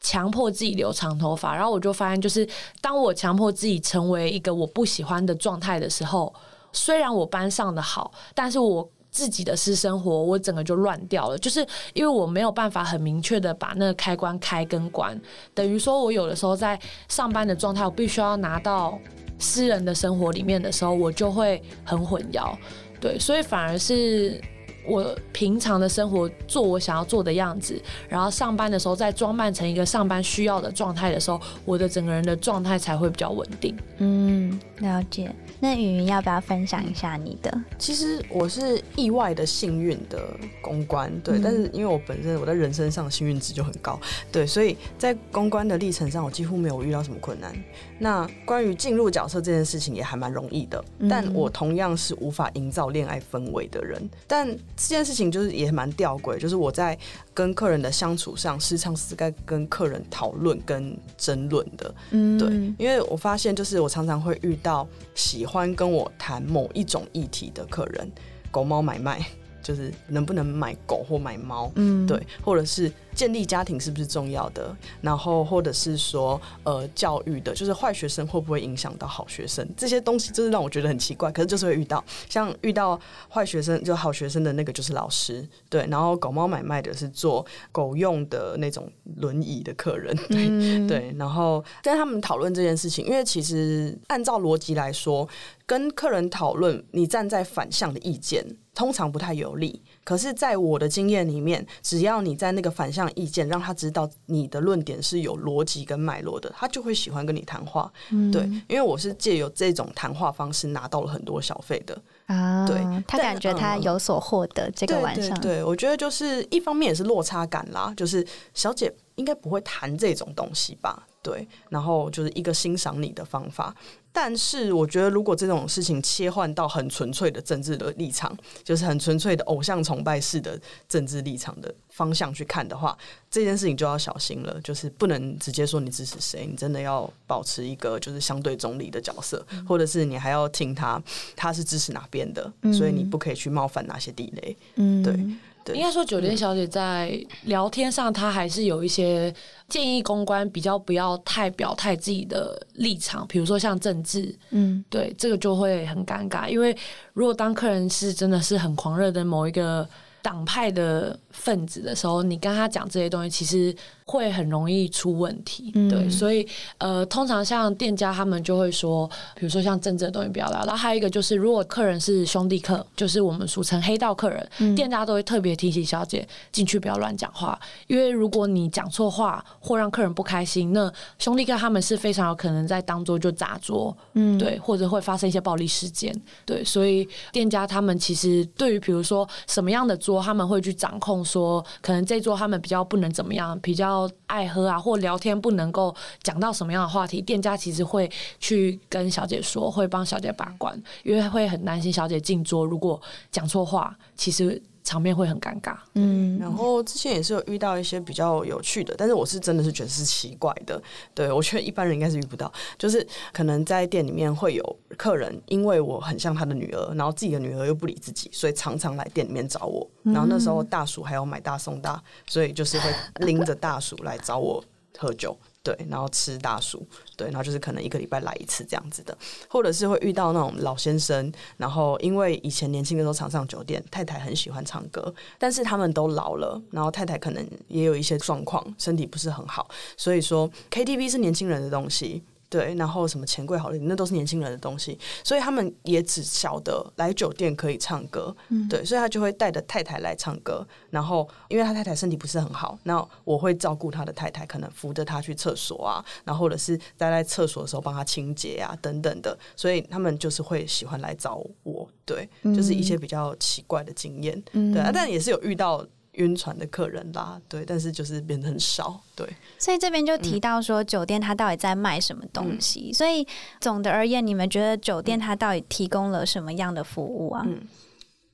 [0.00, 2.48] 强迫自己留长头发，然后我就发现，就是
[2.80, 6.32] 当我强迫自己成为一个我不喜欢的状态的时候。
[6.72, 15.18] 虽然我班上的好，但是我自己的私生活我整个就乱掉了，就是因为我没有办法很明确的把那个开关开跟关，
[15.54, 16.78] 等于说我有的时候在
[17.08, 18.98] 上班的状态，我必须要拿到
[19.38, 22.54] 私人的生活里面的时候，我就会很混淆，
[23.00, 24.40] 对，所以反而是
[24.88, 33.76] 我平常的生活做我想要做的样子，然后上班的时候再装扮成一个上班需要的状态的时候，我的整个人的状态才会比较稳定。
[33.98, 35.30] 嗯，了解。
[35.60, 37.52] 那云云要不要分享一下你的？
[37.78, 40.22] 其实我是意外的幸运的
[40.62, 43.98] 公关，对，嗯、但是因为我本身我在人生上幸运值就很高，
[44.30, 47.52] 对，所以在公关的历程上，我几乎没有遇到什么困难。
[47.98, 54.08] 那关于进入角色这件事情也还蛮容易的，但我同样是无法营造恋爱氛围的人。
[54.26, 56.96] 但这件事情就是也蛮吊诡，就是我在
[57.34, 68.10] 跟客人的相处上，时常是该跟客人讨论跟争论的，嗯，对，因为我发现就是我常常会遇到喜欢跟我谈某一种议题的客人，
[68.50, 69.24] 狗猫买卖。
[69.62, 95.28] 就是能不能买狗或买猫，嗯，对，或者是建立家庭是不是重要的，然后或者是说呃教育的，就是坏学生会不会影响到好学生，这些东西就是让我觉得很奇怪，可是就是会遇到，像遇到坏学生就好学生的那个就是老师，对，然后狗猫买卖的是做狗用的那种轮椅的客人，对、嗯、对，然后跟他们讨论这件事情，因为其实按照逻辑来说，
[95.66, 98.44] 跟客人讨论你站在反向的意见。
[98.78, 107.92] 通常不太有利，可是，在我的经验里面，只要你在那个反向意见，让他知道你的论点是有逻辑跟脉络的，他就会喜欢跟你谈话。
[108.10, 112.64] 嗯、对，因为我是借由这种谈话方式拿到了很多小费的啊。
[112.68, 114.70] 对，他感觉他有所获得。
[114.70, 121.04] 这个晚上，对，对，对，我觉得就是一方面也是落差感啦，就是小姐应该不会谈这种东西吧？
[121.28, 123.74] 对，然后就是一个欣赏你的方法。
[124.10, 132.96] 但是我觉得，如果这种事情切换到很纯粹的政治的立场，就是很纯粹的偶像崇拜式的政治立场的方向去看的话，
[133.30, 134.58] 这件事情就要小心了。
[134.64, 141.00] 就是不能直接说你支持谁，你真的要保持一个就是相对中立的角色，或者是你还要听他
[141.36, 144.56] 他是支持哪边的，所以你不可以去冒犯哪些地雷。
[144.76, 145.38] 嗯，
[145.68, 145.76] 对。
[145.76, 149.32] 应该说，酒店小姐在聊天上，她还是有一些
[149.68, 156.76] 建议公关比较不要太表态自己的立场，比如说像政治，嗯，对，这个就会很尴尬，因为
[157.12, 159.88] 如果当客人是真的是很狂热的某一个
[160.22, 163.74] 党派的分子的时候，你跟他讲这些东西，其实。
[164.10, 170.60] 会很容易出问题，嗯、对，所以呃，通常像店家他们就会说，比如说像政治的东西不要聊。
[170.60, 194.08] 然后还有一个就是，如果客人是兄弟客，就是我们俗称黑道客人，嗯、店家都会特别提醒小姐进去不要乱讲话，因为如果你讲错话或让客人不开心，那兄弟客他们是非常有可能在当桌就砸桌，嗯，对，或者会发生一些暴力事件，对，所以店家他们其实对于比如说什么样的桌，他们会去掌控说，可能这桌他们比较不能怎么样，比较。
[194.28, 205.76] 爱喝啊，或聊天不能够讲到什么样的话题，店家其实会去跟小姐说，会帮小姐把关，因为会很担心小姐进桌如果讲错话，其实场面会很尴尬。
[205.96, 210.82] 嗯，然后之前也是有遇到一些比较有趣的，但是我是真的是觉得是奇怪的。
[211.14, 219.86] 对，我觉得一般人应该是遇不到，就是可能在店里面会有客人，因为我很像他的女儿，然后自己的女儿又不理自己，所以常常来店里面找我。
[220.04, 222.90] 然后那时候大叔还要买大送大，所以就是会
[223.26, 224.64] 拎着大叔来找我
[224.96, 225.36] 喝酒。
[225.62, 229.16] 对，然后吃大薯，对，然后就是可能一个礼拜来一次这样子的，
[229.48, 242.22] 或者是会遇到那种老先生，然后因为以前年轻的时候常上酒店，太太很喜欢唱歌，但是他们都老了，然后太太可能也有一些状况，身体不是很好，所以说 KTV 是年轻人的东西。
[242.50, 250.66] 对，然后什么钱柜好了，那都是年轻人的东西，所以他们也只晓得来酒店可以唱歌，嗯、对，所以他就会带着太太来唱歌。
[250.90, 259.38] 然后，因为他太太身体不是很好，那我会照顾他的太太，可能扶着他去厕所啊，然后或者是待在厕所的时候帮他清洁啊，等等的。
[259.54, 265.86] 所以他们就是会喜欢来找我，对，就是一些比较奇怪的经验，嗯、对啊，但也是有遇到。
[266.18, 269.26] 晕船的客人啦，对，但是就是变得很少，对。
[269.58, 272.90] 所以这边就提到说，酒店它到底在卖什么东西？
[272.90, 273.26] 嗯、所以
[273.60, 277.42] 总的而言，你们觉得酒店它到底提供了什么样的服务啊？
[277.46, 277.60] 嗯，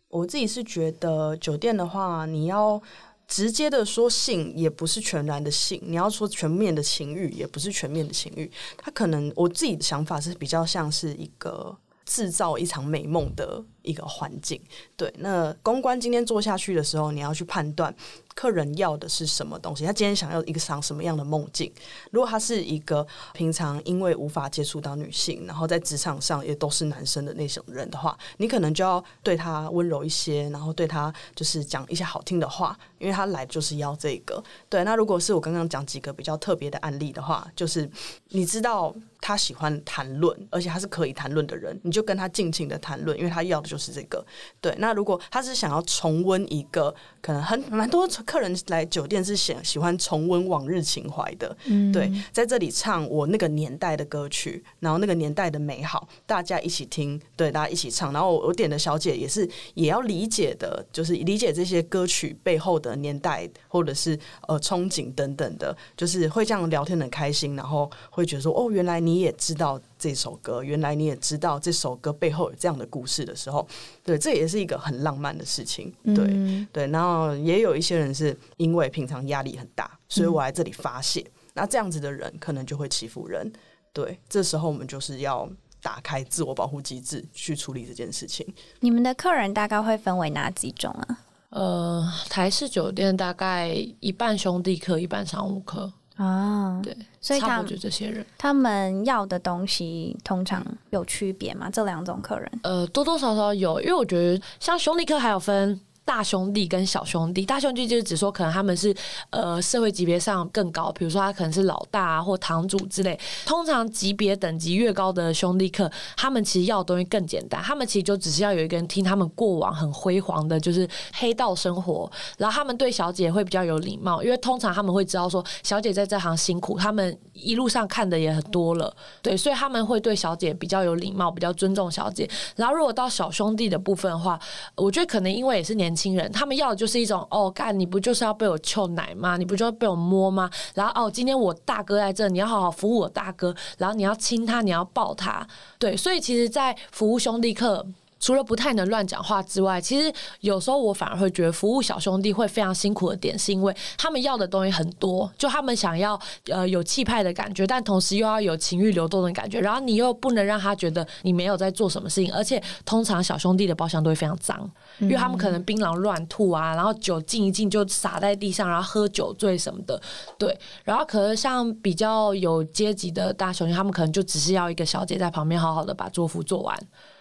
[0.09, 2.81] 我自己是觉得酒店的话，你要
[3.27, 8.51] 直接的说性，也不是全然的性；你要说全面的情欲，也不是全面的情欲。
[8.77, 14.61] 它可能我自己的想法是比较像是一个制造一场美梦的一个环境。
[14.97, 17.95] 对，那公关今天做下去的时候，你要去判断。
[18.35, 19.85] 客人要的是什么东西？
[19.85, 21.73] 他今天想要一个场什么样的梦境？
[22.11, 34.43] 如果他是一个平常因为无法接触到女性，然后在职场上也都是男生的那种人的话，你可能就要对他温柔一些，然后对他就是讲一些好听的话，因为他来就是要这个。
[34.69, 37.89] 对，那如果是我刚刚讲几个比较特别的案例的话，就是
[38.31, 38.93] 你知道
[39.27, 44.25] 他喜欢谈论，而且他是可以谈论的人，你就跟他尽情的谈论，因为他要的就就是这个。
[44.61, 51.57] 对，那如果他是想要重温一个，可能很蛮多客人来酒店是想喜欢重温往日情怀的。
[51.65, 58.13] 嗯，对，在这里唱我那个年代的歌曲，然后那个年代的美好，大家一起听，对，大家一起唱。
[58.13, 69.81] 然后我点的小姐也是也要理解的，就是理解这些歌曲背后的年代或者是呃憧憬等等的，就是会这样聊天很开心，然后会觉得说哦，原来你也知道。
[69.97, 73.67] 这首歌，原来你也知道这首歌背后有这样的故事的时候，
[74.05, 76.87] 对，这也是一个很浪漫的事情，对、嗯、对。
[76.89, 81.23] 然后也有一些人是因为平常压力很大，所以我来这里发泄。
[81.23, 83.51] 嗯、那这样子的人可能就会欺负人，
[83.95, 84.19] 对。
[84.29, 85.49] 这时候我们就是要
[85.81, 88.47] 打开自我保护机制去处理这件事情。
[88.81, 91.19] 你们的客人大概会分为哪几种啊？
[91.49, 95.91] 呃，台式酒店大概一半兄弟客，一半商务客。
[96.17, 101.69] 啊，对，所以他们就这些人，他们要的东西通常有区别吗？
[101.71, 105.81] 这两种客人，呃，多多少少有，因为我觉得像兄弟客还有分。
[106.05, 108.95] 大兄弟跟小兄弟，大兄弟就是只说可能他们是
[109.31, 113.19] 呃社会级别上更高，比如说他可能是老大啊或堂主之类。
[113.47, 132.29] 通常级别等级越高的兄弟客，他们其实要的东西更简单，他们其实就只是要有一个人听他们过往很辉煌的，就是黑道生活，然后他们对小姐会比较有礼貌，因为通常他们会知道说小姐在这行辛苦，他们一路上看的也很多了，对，所以他们会对小姐比较有礼貌，比较尊重小姐。
[132.57, 134.39] 然后如果到小兄弟的部分的话，
[134.75, 135.94] 我觉得可能因为也是年。
[135.95, 139.37] 亲人，他们要的就是一种哦，干你不就是要被我臭奶吗？
[139.37, 140.51] 你不就要被我摸吗？
[140.75, 145.47] 然后哦，今天我大哥在这，你要好好服务我大哥，然后你要亲他，你要抱他，
[145.79, 147.87] 对，所以其实，在服务兄弟课。
[148.25, 150.11] 除了不太能乱讲话之外，其实
[150.41, 164.59] 有时候我反而会觉得服务小兄弟会非常辛苦的点，是因为他们要的东西很多，就他们想要呃有气派的感觉，但同时又要有情欲流动的感觉，然后你又不能让他觉得你没有在做什么事情，而且通常小兄弟的包厢都会非常脏，
[165.01, 170.01] 因为他们可能槟榔乱吐啊，然后酒敬一敬就洒在地上，然后喝酒醉什么的，
[170.39, 176.75] 对，然后可能像比较有阶级的大兄弟，他们可能就只是要一个小姐在旁边好好的把桌服做完，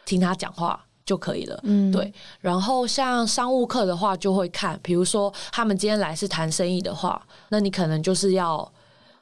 [0.06, 0.80] 听他讲话。
[1.06, 2.14] 就可以了，嗯，对。
[2.40, 8.72] 然后像商务课的话，就会看，比如说他们今天来是谈生意的话，那你可能就是要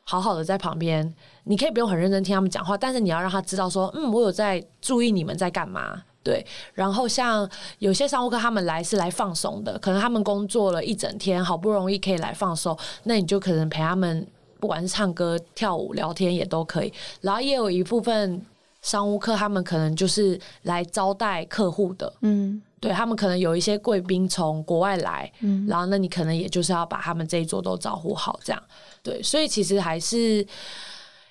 [0.03, 1.11] 好好的在旁边，
[1.45, 6.45] 你可以不用很认真听他们讲话，但是你要让他知道说，嗯，我有在注意你们在干嘛，对。
[6.75, 14.27] 然后像有些商务客他们来是来放松的，可能他们工作了一整天，好不容易可以来放松，那你就可能陪他们，
[14.59, 16.93] 不管是唱歌、跳舞、聊天也都可以。
[17.21, 18.45] 然后也有一部分。
[18.81, 28.63] 商务客他们可能就是来招待客户的，嗯，对，他们可能有一些贵宾从国外来，嗯，然后那你可能也就是要把他们这一桌都招呼好，这样，
[29.03, 30.45] 对，所以其实还是。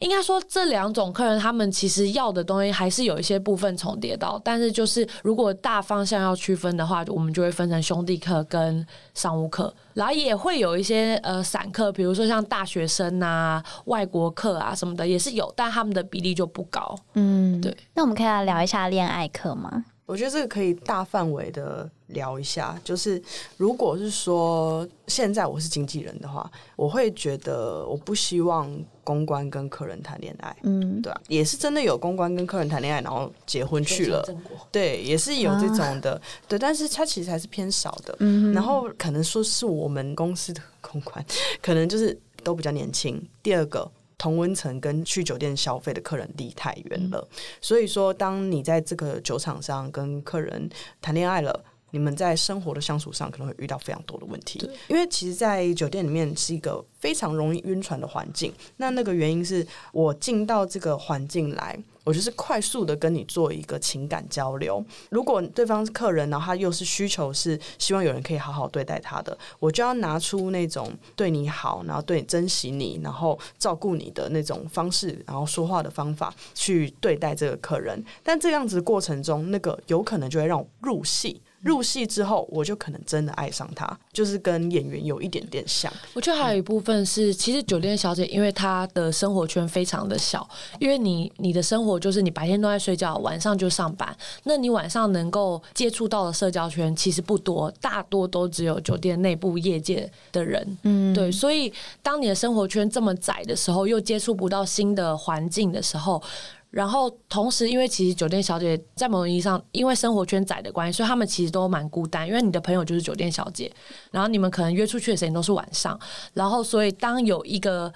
[0.00, 16.96] 应该说，这两种客人，他们其实要的东西还是有一些部分重叠到，但是就是如果大方向要区分的话，我们就会分成兄弟客跟商务客，然后也会有一些呃散客，比如说像大学生啊、外国客啊什么的，也是有，但他们的比例就不高。
[17.12, 17.76] 嗯，对。
[17.94, 19.84] 那我们可以来聊一下恋爱客吗？
[20.06, 23.20] 我觉得这个可以大范围的聊一下，就是
[23.56, 28.70] 如果是说现在我是经纪人的话，我会觉得我不希望
[29.02, 34.24] 公关跟客人谈恋爱，嗯，对啊，也是真的有公关跟客人谈恋爱，然后结婚去了，
[34.70, 41.24] 对，也是有这种的，啊、对，但是它其实还是偏少的，嗯，然后可能说是我们公司的公关，
[41.62, 43.90] 可能就是都比较年轻，第二个。
[44.22, 50.68] 同温层跟去酒店消费的客人离太远了，嗯、所以说，当你在这个酒场上跟客人
[51.00, 54.60] 谈恋爱了，你们在生活的相处上可能会遇到非常多的问题。
[54.88, 58.52] 因为其实，在酒店里面是一个非常容易晕船的环境。
[58.76, 61.78] 那那个原因是我进到这个环境来。
[62.02, 64.82] 我就是快速的跟你做一个情感交流。
[65.10, 78.02] 如果对方是客人，然后他又是需求是希望有人可以好好对待他的，我就要拿出那种对你好，然后对你珍惜你，然后照顾你的那种方式，然后说话的方法去对待这个客人。
[78.24, 81.40] 但这样子的过程中，那个有可能就会让我入戏。
[81.62, 85.92] 入戏之后，我就可能真的爱上他，就是跟演员有一点点像。
[86.14, 90.48] 我觉得还有一部分是，其实酒店小姐因为她的生活圈非常的小，
[90.78, 100.78] 因为你你的生活就是你白天都在睡觉，晚上就上班，那你晚上能够接触到的社交圈其实不多，大多都只有酒店内部业界的人。
[100.84, 106.22] 嗯，对，所以当你的生活圈这么窄的时候，又接触不到新的环境的时候。
[106.70, 112.26] 然后同时，因为其实酒店小姐在某种意义上，因为生活圈窄的关系，所以他们其实都蛮孤单。
[112.26, 113.70] 因为你的朋友就是酒店小姐，
[114.12, 115.98] 然后你们可能约出去的时间都是晚上。
[116.32, 117.92] 然后，所以当有一个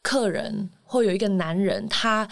[0.00, 2.26] 客人或有一个男人，他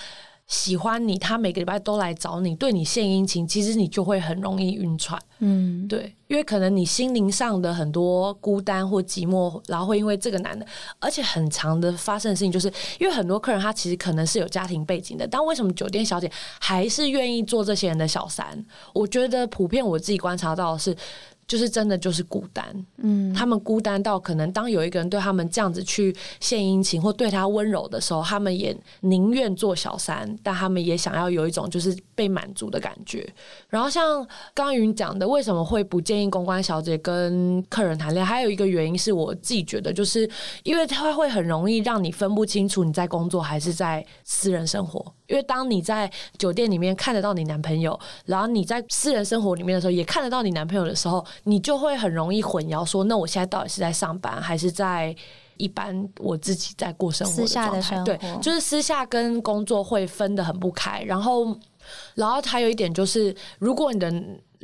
[0.54, 5.20] 喜欢你，他每个礼拜都来找你，对你献殷勤，其实你就会很容易晕船。
[5.40, 10.64] 嗯，对，因为可能你心灵上的很多孤单或寂寞，然后会因为这个男的，
[11.00, 16.30] 而且很长的发生的事情，就是因为很多客人他其实可能是有家庭背景的，但为什么酒店小姐
[16.60, 18.64] 还是愿意做这些人的小三？
[18.92, 20.96] 我觉得普遍我自己观察到的是。
[21.46, 33.28] 就是真的就是孤单，嗯，他们孤单到可能当有一个人对他们这样子去献殷勤或对他温柔的时候，他们也宁愿做小三，但他们也想要有一种就是被满足的感觉。
[33.68, 38.34] 然后像刚刚云讲的，为什么会不建议公关小姐跟客人谈恋爱？
[38.34, 40.28] 还有一个原因是我自己觉得，就是
[40.62, 45.04] 因为他会很容易让你分不清楚你在工作还是在私人生活。
[45.26, 55.14] 因为当你在酒店里面看得到你男朋友，然后你在私人生活里面的时候也看得到你男朋友的时候，你就会很容易混淆，说那我现在到底是在上班，还是在
[55.56, 57.80] 一般我自己在过生活的状态？
[57.80, 58.04] 私下的生活。
[58.04, 61.02] 对，就是私下跟工作会分得很不开。
[61.02, 61.56] 然后，
[62.14, 64.12] 然后还有一点就是，如果你的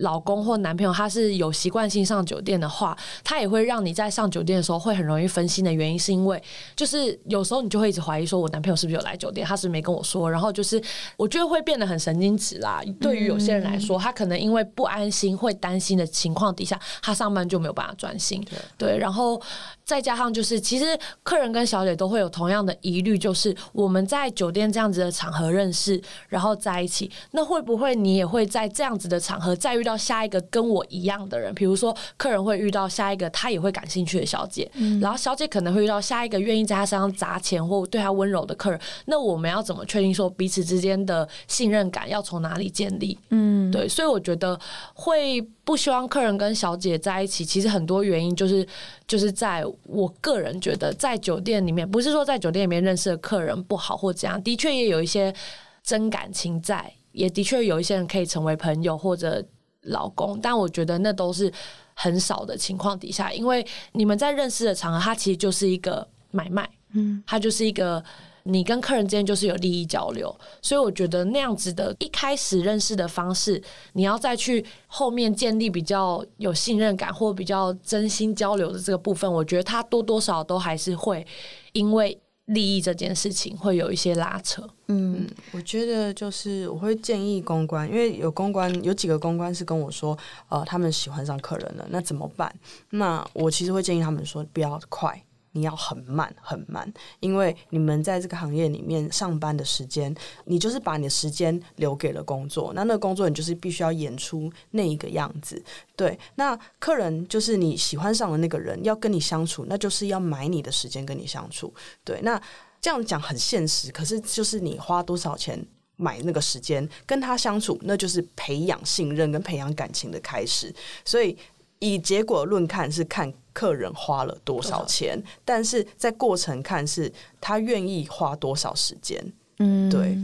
[0.00, 6.42] 老公或男朋友他是有习惯性上酒店的话，他也会让你在上酒店的时候会很容易分心的原因，是因为
[6.74, 10.82] 就是有时候你就会一直怀疑说，我男朋友是不是有来酒店，他是没跟我说，然后就是
[11.16, 12.82] 我觉得会变得很神经质啦。
[12.98, 18.42] 对于有些人来说，他可能因为不安心、会担心的情况底下，他上班就没有办法专心。
[18.78, 19.38] 对，然后
[19.84, 29.89] 再加上就是，其实客人跟小姐都会有同样的疑虑，就是我们在酒店这样子的场合认识，然后在一起，那会不会你也会在这样子的场合再遇到？
[29.90, 38.80] 到下一个跟我一样的人，比如说客人会遇到下一个他也会感兴趣的小姐，嗯，然后小姐可能会遇到下一个愿意在他身上砸钱或对他温柔的客人。
[39.06, 43.18] 那我们要怎么确定说彼此之间的信任感要从哪里建立？
[43.30, 44.56] 嗯，对，所以我觉得
[44.94, 48.64] 会不希望客人跟小姐在一起，其实很多原因就是
[49.08, 55.34] 就是在我个人觉得，在酒店里面不是说在酒店里面认识的客人不好或怎样，的确也有一些
[55.82, 59.44] 真感情在，也的确有一些人可以成为朋友或者。
[59.82, 61.52] 老公，但我觉得那都是
[61.94, 68.02] 很少的情况底下，因为你们在认识的场合，它其实就是一个买卖，嗯，它就是一个
[68.42, 73.62] 你跟客人之间就是有利益交流，所以我觉得那样子的一开始认识的方式，
[73.94, 81.26] 你要再去后面建立比较有信任感或比较真心交流的这个部分，我觉得他多多少少都还是会
[81.72, 82.20] 因为。
[82.50, 84.68] 利益这件事情会有一些拉扯。
[84.88, 90.16] 嗯，我觉得就是我会建议公关，因为有公关有几个公关是跟我说，
[90.48, 92.54] 呃，他们喜欢上客人了，那怎么办？
[92.90, 95.22] 那我其实会建议他们说，不要快。
[95.52, 102.72] 你要很慢很慢，因为你们在这个行业里面上班的时间，你就是把你的时间留给了工作。
[102.74, 105.62] 那那个工作你就是必须要演出那一个样子。
[105.96, 111.72] 对，那客人就是你喜欢上的那个人，要跟你相处，那就是要买你的时间跟你相处。
[112.04, 112.40] 对，那
[112.80, 115.62] 这样讲很现实，可是就是你花多少钱
[115.96, 120.74] 买那个时间跟他相处，那就是培养信任跟培养感情的开始。
[121.04, 121.36] 所以
[121.80, 123.34] 以结果论看，是看。
[123.52, 125.20] 客人花了多少钱？
[125.44, 129.20] 但是在过程看是他愿意花多少时间。
[129.58, 130.14] 嗯，对。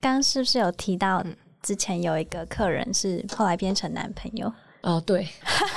[0.00, 1.22] 刚刚是不是有提到
[1.60, 4.50] 之前有一个客人是后来变成男朋友？
[4.82, 5.26] 哦，对。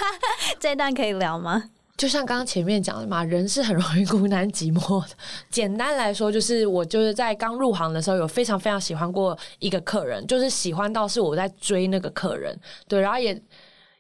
[0.62, 1.72] 这一段可以聊吗？
[1.98, 5.16] 就像刚刚前面讲的嘛，人是很容易孤单寂寞的。
[5.50, 12.58] 简单来说，就是我就是在刚入行的时候，有非常非常喜欢过一个客人，就是喜欢到是我在追那个客人。
[12.88, 13.42] 对，然后也。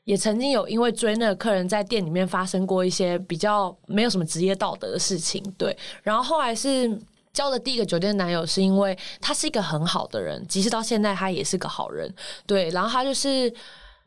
[0.09, 5.77] 也曾经有因为追那个客人，在店里面发生过一些比较没有什么职业道德的事情，对。
[6.01, 6.99] 然后后来是
[7.31, 12.11] 交的第一个酒店男友，是因为他是一个很好的人，即使到现在他也是个好人，
[12.47, 12.69] 对。
[12.69, 13.53] 然后他就是。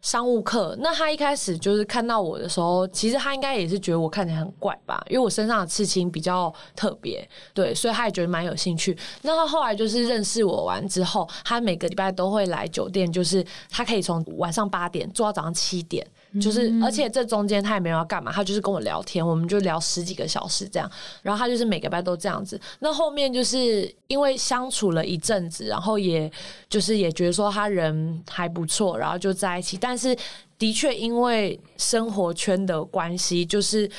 [0.02, 8.96] 商务课，那他一开始就是看到我的时候，其实他应该也是觉得我看起来很怪吧，因为我身上的刺青比较特别，对，所以他也觉得蛮有兴趣。
[9.22, 16.04] 那他后来就是认识我完之后，他每个礼拜都会来酒店，就是他可以从晚上八点做到早上七点。
[16.40, 20.90] 就是，而且这中间他也没有要干嘛，他就是跟我聊天，我们就聊十几个小时这样。
[21.22, 22.60] 然后他就是每个班都这样子。
[22.78, 26.30] 那后面就是因为相处了一阵子，然后也
[26.68, 29.76] 就是也觉得说他人还不错，然后就在一起。
[29.76, 30.16] 但是
[30.58, 33.90] 的确因为生活圈的关系，就是。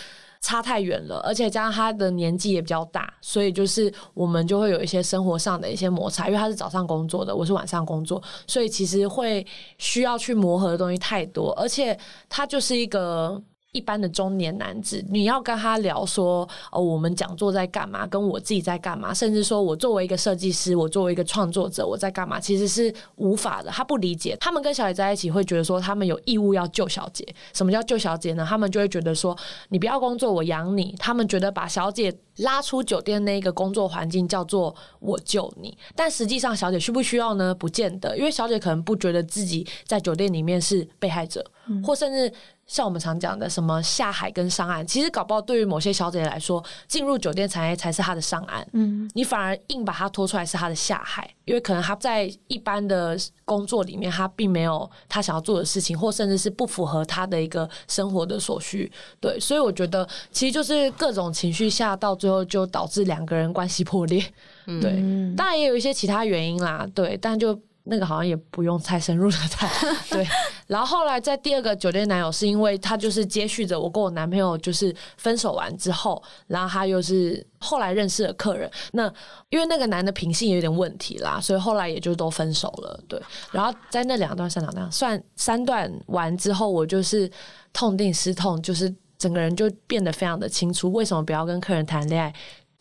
[0.44, 6.28] 差太远了，而且加上他的年纪也比较大，所以就是我们就会有一些生活上的一些摩擦。
[6.28, 9.44] 因为他是早上工作的，我是晚上工作，所以其实会
[9.78, 13.42] 需要去磨合的东西太多，而且他就是一个。
[13.74, 18.08] 一般的中年男子，你要跟他聊说，哦，我们讲座在干嘛？
[18.08, 19.14] 跟我自己在干嘛？
[19.14, 22.40] 甚至说我作为一个设计师，我作为一个创作者，我在干嘛？
[22.40, 23.70] 其实是无法的。
[23.72, 27.28] 他不理解，他们跟小姐在一起会觉得说，他们有义务要救小姐。
[27.52, 28.46] 什么叫救小姐呢？
[28.48, 29.38] 他们就会觉得说，
[29.70, 30.96] 你不要工作，我养你。
[31.00, 37.54] 他们觉得把小姐拉出酒店那个工作环境叫做我救你，但实际上小姐需不需要呢？
[37.54, 42.34] 不见得，因为小姐可能不觉得自己在酒店里面是被害者，嗯、或甚至。
[42.66, 48.66] 像我们常讲的什么下海跟上岸，其实搞不好对于某些小姐来说，进入酒店产业才是她的上岸。
[48.72, 58.92] 嗯，你反而硬把她拖出来是她的下海，因为可能他在一般的工作里面，他并没有他想要做的事情，或甚至是不符合他的一个生活的所需。
[59.20, 64.24] 对，所以我觉得其实就是各种情绪下，到最后就导致两个人关系破裂。
[64.68, 66.88] 嗯，对，当然也有一些其他原因啦。
[66.94, 67.60] 对，但就。
[67.86, 69.70] 那个好像也不用太深入的谈，
[70.10, 70.26] 对。
[70.68, 78.72] 然后后来在第二个酒店男友，是因为他就是接续着我跟我男朋友就是分手完之后，然后他又是后来认识了客人。
[78.94, 79.12] 那
[79.50, 82.98] 因为那个男的品性有点问题啦，所以后来也就都分手了。
[83.10, 83.22] 对。
[83.52, 87.30] 然后在那两段三段那样算三段完之后，我就是
[87.74, 92.34] 痛定思痛，就是整个人就变得非常的清楚，为什么不要跟客人谈恋爱。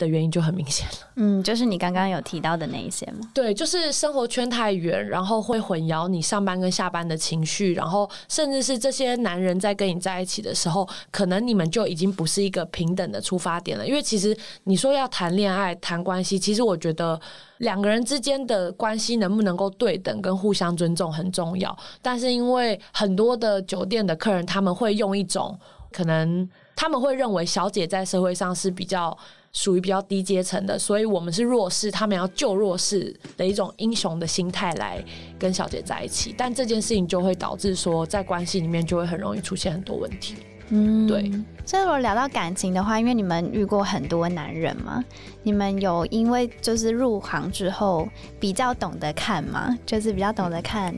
[0.03, 3.21] 的原因就很明显了，嗯，就是你刚刚有提到的那一些吗？
[3.33, 13.87] 对，就是生活圈太远，然后会混淆你上班跟下班的情绪，然后甚至是这些男人在跟你在一起的时候，可能你们就已经不是一个平等的出发点了。
[13.87, 17.21] 因为其实你说要谈恋爱、谈关系，其实我觉得
[17.59, 21.77] 两个人之间的关系能不能够对等跟互相尊重很重要。
[22.03, 25.57] 但是因为很多的酒店的客人，他们会用一种
[25.93, 29.17] 可能他们会认为小姐在社会上是比较。
[29.53, 35.05] 属于比较低阶层的，所以我们是弱势，他们要救弱势的一种英雄的心态来
[35.39, 40.37] 跟小姐在一起，但这件事情就会导致说，在关系里面就会很容易出现很多问题。
[40.71, 41.31] 嗯，对。
[41.67, 45.05] 所以如果聊到感情的话，因为你们遇过很多男人嘛，
[45.43, 48.09] 你们有因为就是入行之后
[48.41, 49.79] 比较懂得看吗？
[49.85, 50.95] 就是比较懂得看。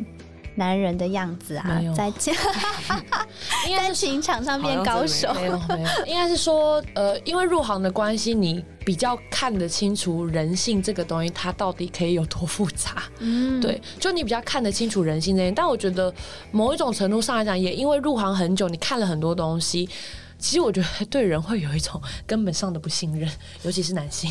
[0.56, 2.10] 男人的样子啊，在
[3.76, 13.04] 在情场上变高手，没有没有，应该是说，呃，因为入行的关系，你比较看得清楚人性这个东西，它到底可以有多复杂。
[13.18, 16.12] 嗯，对，就你比较看得清楚人性这些，但我觉得
[16.50, 19.88] 某一种程度上来讲，也因为入行很久，你看了很多东西，
[20.38, 23.28] 其实我觉得对人会有一种根本上的不信任，
[23.62, 24.30] 尤其是男性。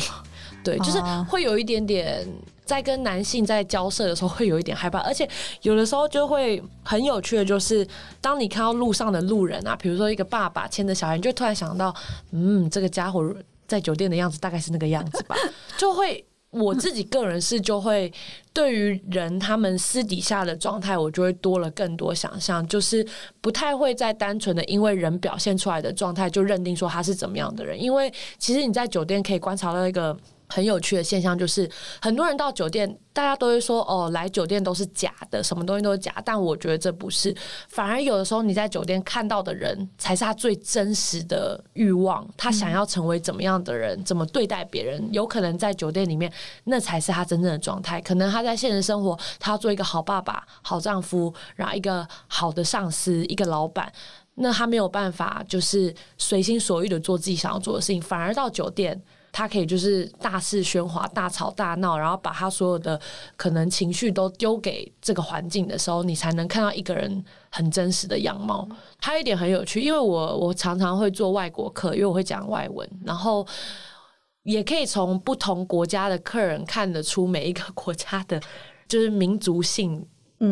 [0.62, 0.98] 对，就是
[1.28, 2.26] 会有一点点
[2.64, 5.28] 在跟男性在交涉的时候会有一点害怕， 而且
[5.62, 7.86] 有的时候就会很有趣的，就是
[8.20, 11.94] 当你看到路上的路人啊，比如说一个爸爸牵着小孩，你就突然想到，
[12.32, 13.34] 嗯，这个家伙
[13.68, 15.36] 在酒店的样子大概是那个样子吧，
[15.76, 18.10] 就会我自己个人是就会
[18.52, 23.06] 对于人他们私底下的状态，我就会多了更多想象，就是
[23.42, 30.16] 不太会再单纯的因为人表现出来的状态就认定说他是怎么样的人，因为其实你在酒店可以观察到一个。
[30.48, 31.68] 很有趣的现象就是，
[32.00, 36.14] 很多人到酒店，大家都会说哦，来酒店都是假的，什么东西都是假。
[36.24, 37.34] 但我觉得这不是，
[37.68, 42.26] 反而有的时候你在酒店看到的人，才是他最真实的欲望。
[42.36, 46.32] 他想要成为怎么样的人，怎么对待别人，有可能在酒店里面，
[46.64, 48.00] 那才是他真正的状态。
[48.00, 53.90] 可能他在现实生活，他要做一个好爸爸、好丈夫，然后一个好的上司、一个老板，
[54.34, 59.02] 那他没有办法就是随心所欲的做自己想要做的事情，反而到酒店。
[59.36, 62.98] 他可以就是大肆喧哗、大吵大闹，然后把他所有的
[63.36, 68.68] 可能情绪都丢给这个环境的时候，你才能看到一个人很真实的样貌。
[69.00, 73.44] 还有一点很有趣，因为我我常常会做外国课，因为我会讲外文，然后
[74.44, 78.40] 也可以从不同国家的客人看得出每一个国家的，
[78.86, 80.06] 就是民族性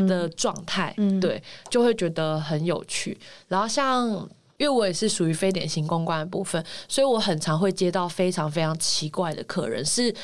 [0.08, 3.16] 的状态，嗯，对，就会觉得很有趣。
[3.46, 4.28] 然后像。
[4.62, 10.14] 因为我也是属于非典型公关的部分，所以我很常会接到非常非常奇怪的客人，是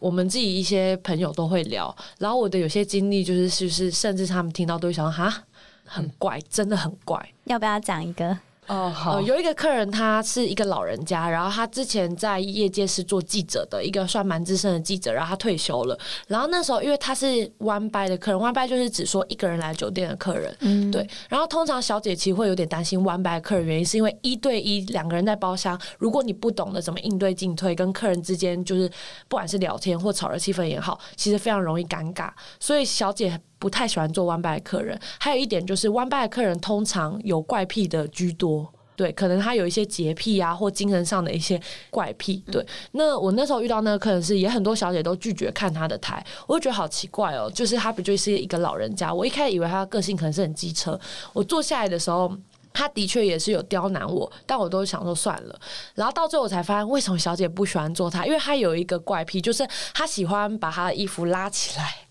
[0.00, 1.96] 我们自己一些朋友都会聊。
[2.18, 5.44] 然后我的有些经历就是，是不是甚至他们听到都会想哈，
[5.84, 7.32] 很怪，真的很怪。
[7.44, 8.36] 要不要讲一个？
[8.68, 15.98] 哦，好、呃，有一个客人，他是一个老人家，然后他之前在业界是做记者的，一个算蛮资深的记者，然后他退休了。
[16.26, 17.26] 然后那时候，因为他是
[17.58, 21.08] one by 的客人，one by 就是只说一个人来酒店的客人，嗯，对。
[21.28, 28.86] 然后通常小姐其实会有点担心 one by 的客人，原因是因为一对一两个人在包厢，如果你不懂得怎么应对进退，跟客人之间就是
[29.28, 33.40] 不管是聊天或炒热气氛也好，其实非常容易尴尬，所以小姐。
[33.58, 42.64] 不太喜欢做 one by 的客人，还有一点就是 one by 的客人通常有怪癖的居多，对，可能他有一些洁癖啊，或精神上的一些怪癖，对。
[42.92, 50.98] 那我那时候遇到那个客人是，也很多小姐都拒绝看他的台，我就觉得好奇怪哦，就是他不就是一个老人家，我一开始以为他的个性可能是很机车，
[51.32, 52.32] 我坐下来的时候，
[52.72, 55.60] 他的确也是有刁难我，但我都想说算了。
[55.94, 62.07] 然后到最后我才发现，为什么小姐不喜欢做他，因为他有一个怪癖，就是他喜欢把他的衣服拉起来。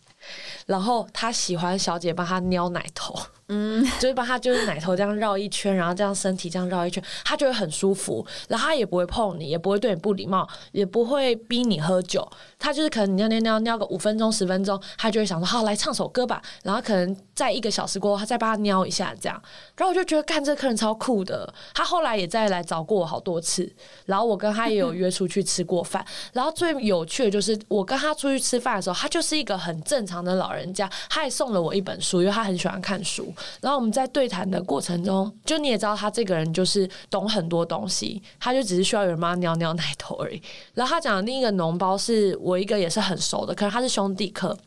[0.66, 3.16] 然后他喜欢小姐帮他撩奶头。
[3.50, 12.30] 嗯， 就是把他就是奶头这样绕一圈，然后这样身体这样绕一圈，他就会很舒服，然后他也不会碰你，也不会对你不礼貌，也不会逼你喝酒。
[12.60, 16.42] 他就是可能尿尿尿尿个五分钟十分钟，他就会想说好来唱首歌吧。
[16.64, 19.42] 然后可能在一个小时过后，他再帮他尿一下这样。
[19.78, 21.54] 然后我就觉得干这客人超酷的。
[21.74, 23.72] 他后来也再来找过我好多次，
[24.06, 26.06] 然后我跟他也有约出去吃过饭。
[26.34, 30.90] 然后最有趣的就是我跟他出去吃饭的时候，他就是一个很正常的老人家。
[31.10, 33.34] 他也送了我一本书，因为他很喜欢看书。
[33.62, 40.42] 然后我们在对谈的过程中，就你也知道他这个人就是懂很多东西，他就只是需要有人帮他尿尿奶头而已。
[40.74, 44.58] 然后他讲的另一个脓包是我一个也是很熟的，可能他是兄弟客，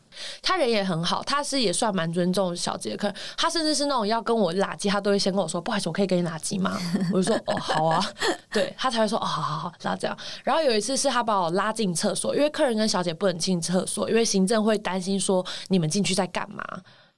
[0.43, 6.79] 他人也很好，他是也算蛮尊重小姐的客人，他甚至是那种要跟我拉鸡，他都会先跟我说，不好意思，我可以跟你拉鸡吗？
[7.13, 8.05] 我就说哦好啊，
[8.53, 10.17] 对他才会说哦好好好，然后这样。
[10.45, 16.65] 然后有一次是他把我拉进厕所，因为客人跟小姐不能进厕所，因为行政会担心说你们进去在干嘛。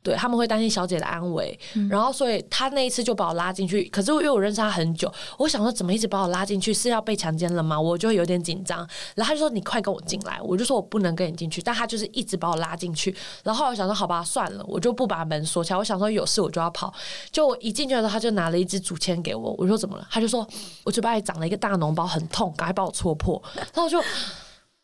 [0.03, 3.85] 对，他们会担心小姐的安危，嗯、然后所以他那一次就把我拉进去。
[3.85, 7.81] 可是因为我认识他很久，我想说怎么一直把我拉进去，是要被强奸了吗？
[7.81, 8.79] 我就会有点紧张。
[9.15, 13.15] 然后他就说：“你快跟我进来。”我就说我不能跟你进去，但他就是一直把我拉进去。
[13.45, 15.79] 然后我想说好吧，算了，我就不把门锁起来。
[15.79, 16.93] 我想说有事我就要跑。
[17.31, 19.55] 就我一进去的时候，他就拿了一支竹签给我。
[19.57, 20.07] 我说怎么了？
[20.11, 20.45] 他就说
[20.83, 23.41] 我嘴巴里长了一个大脓包，很痛，赶快把我戳破。
[23.55, 24.03] 然后我就。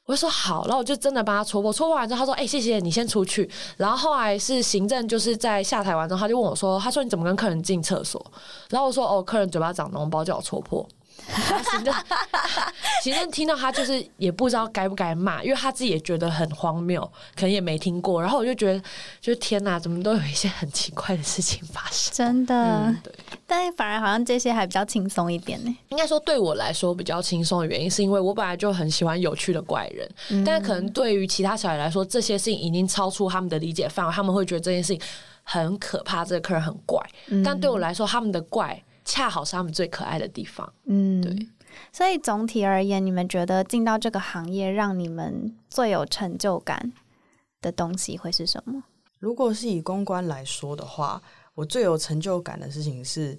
[0.08, 8.24] 我就说好，然后我就真的帮他戳破，戳破完之后，他说：“哎、谢谢你，先出去。”然后后来是行政，就是在下台完之后，他就问我说：“他说你怎么跟客人进厕所？”
[8.70, 10.88] 然后我说：“哦，客人嘴巴长脓包，叫我戳破。”
[11.70, 11.94] 行政
[13.02, 17.00] 行政听到他就是也不知道该不该骂，因为他自己也觉得很荒谬，
[17.34, 18.20] 可能也没听过。
[18.20, 18.82] 然后我就觉得，
[19.20, 22.12] 就天哪，怎么都有一些很奇怪的事情发生？
[22.14, 23.12] 真的，嗯、对。
[23.46, 25.76] 但反而好像这些还比较轻松一点呢。
[25.88, 30.08] 应该说对我来说比较轻松的原因，是因为我本来就很喜欢有趣的怪人。
[30.30, 35.00] 嗯、但可能对于其他小孩来说，这些事情已经超出他们的理解范围，他们会觉得这件事情
[35.42, 37.02] 很可怕，这个客人很怪。
[37.28, 38.82] 嗯、但对我来说，他们的怪。
[39.08, 41.48] 恰好是他们最可爱的地方，嗯，对。
[41.90, 46.92] 所以总体而言，你们觉得进到这个行业，让你们最有成就感
[47.62, 48.84] 的东西会是什么？
[49.18, 51.22] 如果是以公关来说的话，
[51.54, 53.38] 我最有成就感的事情是，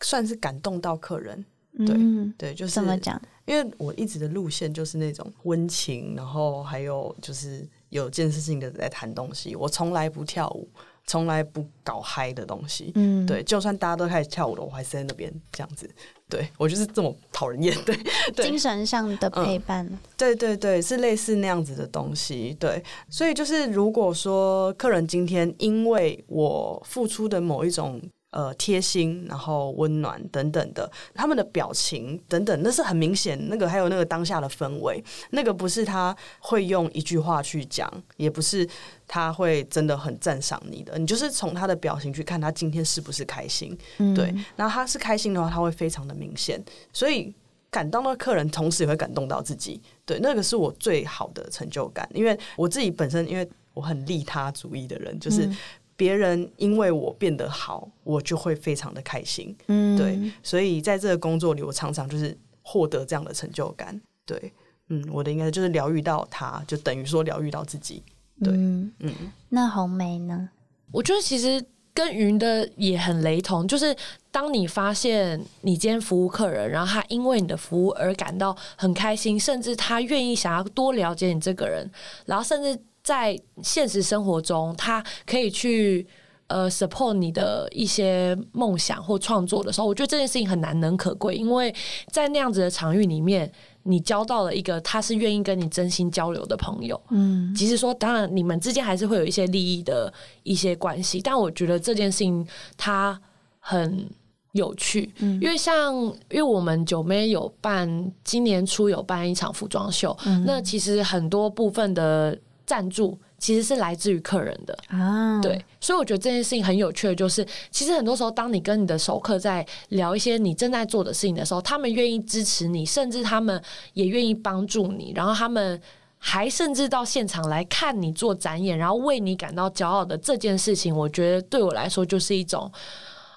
[0.00, 1.44] 算是感动到客人。
[1.78, 3.20] 对、嗯、对，就是怎么讲？
[3.44, 9.54] 因为我一直的路线就是那种温情，然后还有就是有建设性的在谈东西。
[9.56, 10.68] 我从来不跳舞。
[11.06, 15.88] 从来不搞嗨的东西，嗯，对，就算大家都开始跳舞了，我还是在那边这样子，
[16.28, 17.96] 对，我就是这么讨人厌， 对，
[18.34, 28.00] 对，精神上的陪伴，嗯，对对对，是类似那样子的东西，对，所以就是如果说客人今天因为我付出的某一种。
[28.32, 33.38] 呃，贴心，然后温暖等等的，他们的表情等等，那是很明显。
[33.50, 38.66] 那个还有那个当下的氛围，那个不是他会用一句话去讲，也不是
[39.06, 40.98] 他会真的很赞赏你的。
[40.98, 43.76] 你就是从他的表情去看他今天是不是开心。
[43.98, 46.58] 嗯、对，然后他是开心的话，他会非常的明显。
[46.90, 47.34] 所以
[47.70, 49.78] 感动到客人，同时也会感动到自己。
[50.06, 55.46] 对，那个是我最好的成就感，因为我自己本身，因为我很利他主义的人，就是。
[55.92, 59.54] 嗯别人因为我变得好，我就会非常的开心。
[59.68, 64.00] 嗯，对，所以在这个工作里，我常常就是获得这样的成就感。
[64.26, 64.52] 对，
[64.88, 68.02] 嗯，我的应该就是疗愈到他，就等于说疗愈到自己。
[68.42, 69.14] 对，嗯，嗯，
[69.50, 70.48] 那红梅呢？
[70.90, 71.64] 我觉得其实
[71.94, 73.94] 跟云的也很雷同，就是
[74.32, 81.88] 当你发现你今天服务客人，然后他因为你的服务而感到很开心，甚至他愿意想要多了解你这个人，
[82.26, 82.76] 然后甚至。
[83.02, 86.06] 在现实生活中，他可以去
[86.46, 91.74] 呃 support 你的一些梦想或创作的时候，我觉得这件事情很难能可贵，因为
[92.10, 93.50] 在那样子的场域里面，
[93.82, 97.00] 你交到了一个他是愿意跟你真心交流的朋友。
[97.10, 100.12] 嗯，即使说当然你们之间还是会有一些利益的
[100.44, 102.46] 一些关系，但我觉得这件事情
[102.76, 103.20] 它
[103.58, 104.08] 很
[104.52, 105.12] 有趣。
[105.18, 105.92] 嗯，因为像
[106.30, 112.38] 因为我们九妹有办今年初有办一场服装秀，嗯，那其实很多部分的。
[112.72, 123.62] 赞助其实是来自于客人的啊，对，所以我觉得这件事情很有趣的，就是其实很多时候，当你跟你的熟客在聊一些你正在做的事情的时候，他们愿意支持你，甚至他们
[123.92, 125.78] 也愿意帮助你，然后他们
[126.16, 132.72] 还甚至到现场来看你做展演，然后为你感到骄傲的这件事情，我觉得对我来说就是一种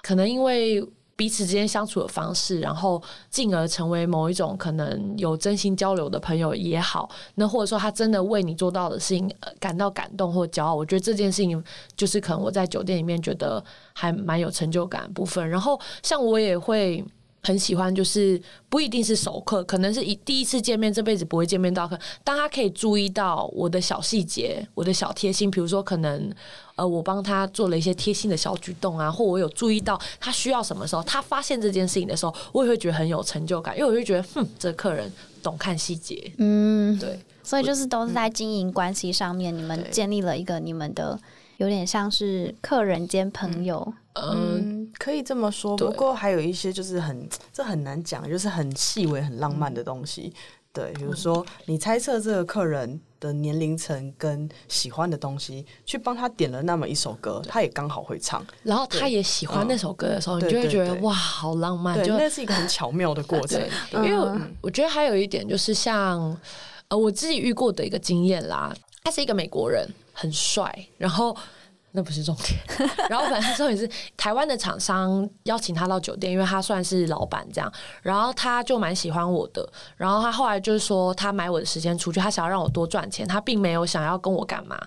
[0.02, 0.82] 可能因为。
[1.16, 11.64] 彼此之间相处的方式，然后进而成为某一种可能有真心交流的朋友也好，那或者说他真的为你做到的事情感到感动或骄傲，我觉得这件事情
[11.96, 13.64] 就是可能我在酒店里面觉得
[13.94, 15.50] 还蛮有成就感部分。
[15.50, 17.04] 然后像我也会
[17.46, 21.98] 很喜欢，就是不一定是熟客，可能是一第一次见面，这辈子不会见面到客。
[22.24, 26.34] 当他可以注意到我的小细节，我的小贴心，比如说可能
[26.76, 35.12] 呃，我帮他做了一些贴心的小举动啊，或我有注意到他需要什么时候，他发现这件事情的时候，我也会觉得很有成就感，因为我就觉得，哼，这个客人
[35.44, 36.32] 懂看细节。
[36.40, 41.20] 嗯，对，所以就是都是在经营关系上面，你们建立了一个你们的
[41.58, 43.94] 有点像是客人兼朋友。
[44.14, 45.76] 嗯，可以这么说。
[45.76, 50.34] 不过还有一些就是很，这很难讲，就是很细微、很浪漫的东西。
[50.72, 61.98] 对，比如说你猜测这个客人的年龄层跟喜欢的东西，去帮他点了那么一首歌，他也刚好会唱，然后他也喜欢那首歌的时候，你就会觉得哇，好浪漫。
[61.98, 63.62] 对，那是一个很巧妙的过程。
[64.04, 66.38] 因为我觉得还有一点就是像
[66.90, 71.38] 呃我自己遇过的一个经验啦，他是一个美国人，很帅，然后。
[71.98, 72.60] 那不是重点，
[73.10, 84.78] 然后反正重点是台湾的厂商邀请他到酒店，因为他算是老板这样，然后他就蛮喜欢我的，然后他后来就是说他买我的时间出去，他想要让我多赚钱，他并没有想要跟我干嘛，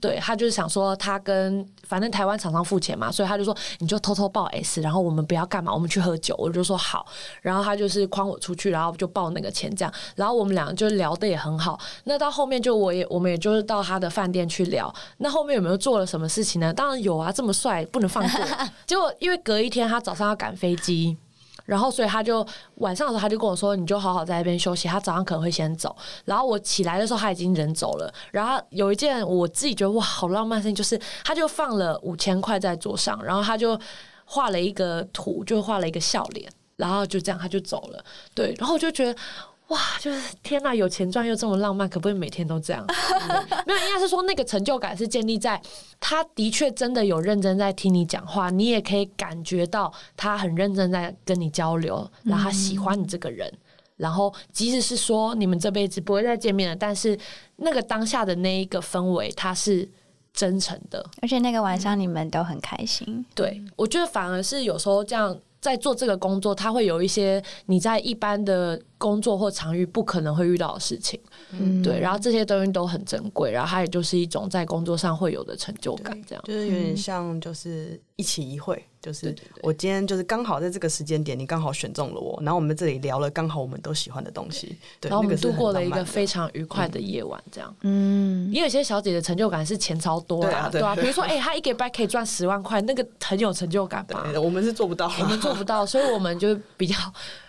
[0.00, 7.04] 对，他就是想说他跟反正台湾厂商付钱嘛，所以他就说你就偷偷报 S，然后我们不要干嘛，我们去喝酒，我就说好，
[7.42, 16.72] 然后他就是诓我出去，然后就报那个钱这样，然后我们俩就聊得也很好，那到后面就我也我们也就是到他的饭店去聊，那后面有没有做了什么事情呢？
[16.72, 18.40] 当然有啊，这么帅不能放过。
[18.88, 21.18] 结果因为隔一天他早上要赶飞机，
[21.64, 22.46] 然后所以他就
[22.76, 25.94] 晚上的时候他就跟我说：“你就好好在那边休息。”他早上可能会先走。
[26.24, 28.12] 然后我起来的时候他已经人走了。
[28.30, 33.78] 然后有一件我自己觉得哇好浪漫的事情，就是他就放了五千块在桌上，然后他就
[34.24, 38.04] 画了一个图，就画了一个笑脸，然后就这样他就走了。
[38.34, 39.14] 对，然后我就觉得。
[39.68, 42.84] 哇，就是天哪，有钱赚又这么浪漫，可不可以每天都这样？
[43.66, 45.58] 没有，应该是说那个成就感是建立在
[45.98, 53.50] 他的确真的有认真在听你讲话，你也可以感觉到他很认真在跟你交流，然后他喜欢你这个人，
[53.96, 57.18] 然后即使是说你们这辈子不会再见面了，但是
[57.56, 59.88] 那个当下的那一个氛围，他是
[60.34, 63.24] 真诚的，而且那个晚上你们都很开心。
[63.34, 65.40] 对，我觉得反而是有时候这样。
[65.62, 71.18] 在做这个工作，它会有一些你在一般的工作或场域不可能会遇到的事情，
[71.52, 71.98] 嗯，对。
[72.00, 78.84] 然后这些东西都很珍贵，然后它也就是一种在工作上会有的成就感，这样就是有点像就是一起一会。
[79.02, 87.74] 就是我今天就是刚好在这个时间点，你刚好选中了我，然后我们这里聊了刚好我们都喜欢的东西，对，然后我们度过了一个非常愉快的夜晚，这样。
[87.80, 94.24] 嗯，也有些小姐的成就感是钱超多啊，对啊，比如说哎，她一个礼拜可以赚十万块，那个很有成就感吧？
[94.40, 96.94] 我们是做不到，我们做不到，所以我们就比较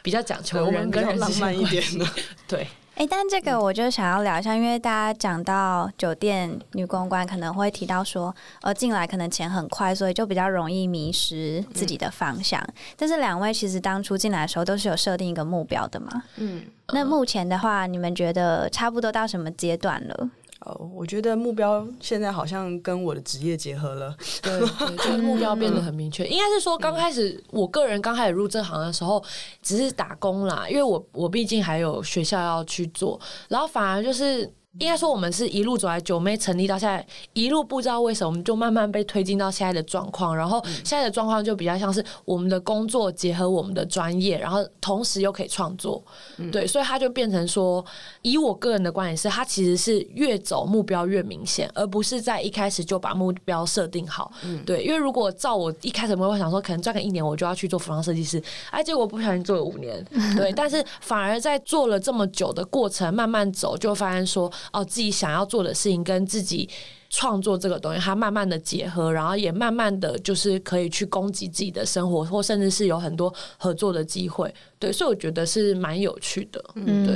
[0.01, 2.05] 比较讲求人跟人浪漫一点的，
[2.47, 2.67] 对。
[2.95, 12.61] 哎、欸，但这个我就想要聊一下，因为大家讲到酒店女公关，可能会提到说，呃，进来可能钱很快，所以就比较容易迷失自己的方向。
[12.61, 16.23] 嗯、但是两位其实当初进来的时候都是有设定一个目标的嘛？
[16.37, 16.63] 嗯。
[16.93, 20.29] 那目前的话，你们觉得差不多到什么阶段了？
[20.66, 26.26] 哦，我觉得目标现在好像跟我的职业结合了， 对，对，就是目标变得很明确。
[26.30, 29.24] 应该是说，刚开始我个人刚开始入这行的时候，
[29.61, 34.51] 只是打工啦，因为我我毕竟还有学校要去做，然后反而就是。
[34.80, 40.36] 应该说，我们是一路走来，九妹成立到现在，一路不知道为什么，我们就慢慢被推进到现在的状况。
[40.36, 46.03] 然后现在的状况就比较像是我们的工作结合我们的专业，然后同时又可以创作，
[46.51, 47.86] 对，所以它就变成说，
[48.24, 54.32] 以我个人的观点是，它其实是越走目标越明显，而不是在一开始就把目标设定好。
[54.65, 60.03] 对，因为如果照我一开始我会想说，可能赚个一年我就要去做服装设计师，哎，结果不小心做了五年，
[60.36, 64.51] 对，但是反而在做了这么久的过程，慢慢走，就发现说。
[64.72, 66.70] 哦，自己想要做的事情跟自己
[67.09, 74.53] 创作这个东西，它慢慢的结合，然后也慢慢的就是可以去供给自己的生活，或甚至是有很多合作的机会。
[74.80, 76.64] 对，所以我觉得是蛮有趣的。
[76.74, 77.16] 嗯，对，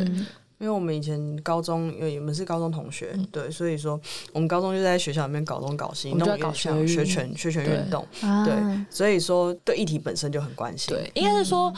[0.60, 4.00] 因为我们以前高中，因为我们是高中同学，嗯、对，所以说
[4.34, 10.93] 我们高中就在学校里面搞东搞西，弄搞学学拳、学拳运动，对，对，所以说对议题本身就很关心。
[10.93, 11.70] 对，应该是说。
[11.70, 11.76] 嗯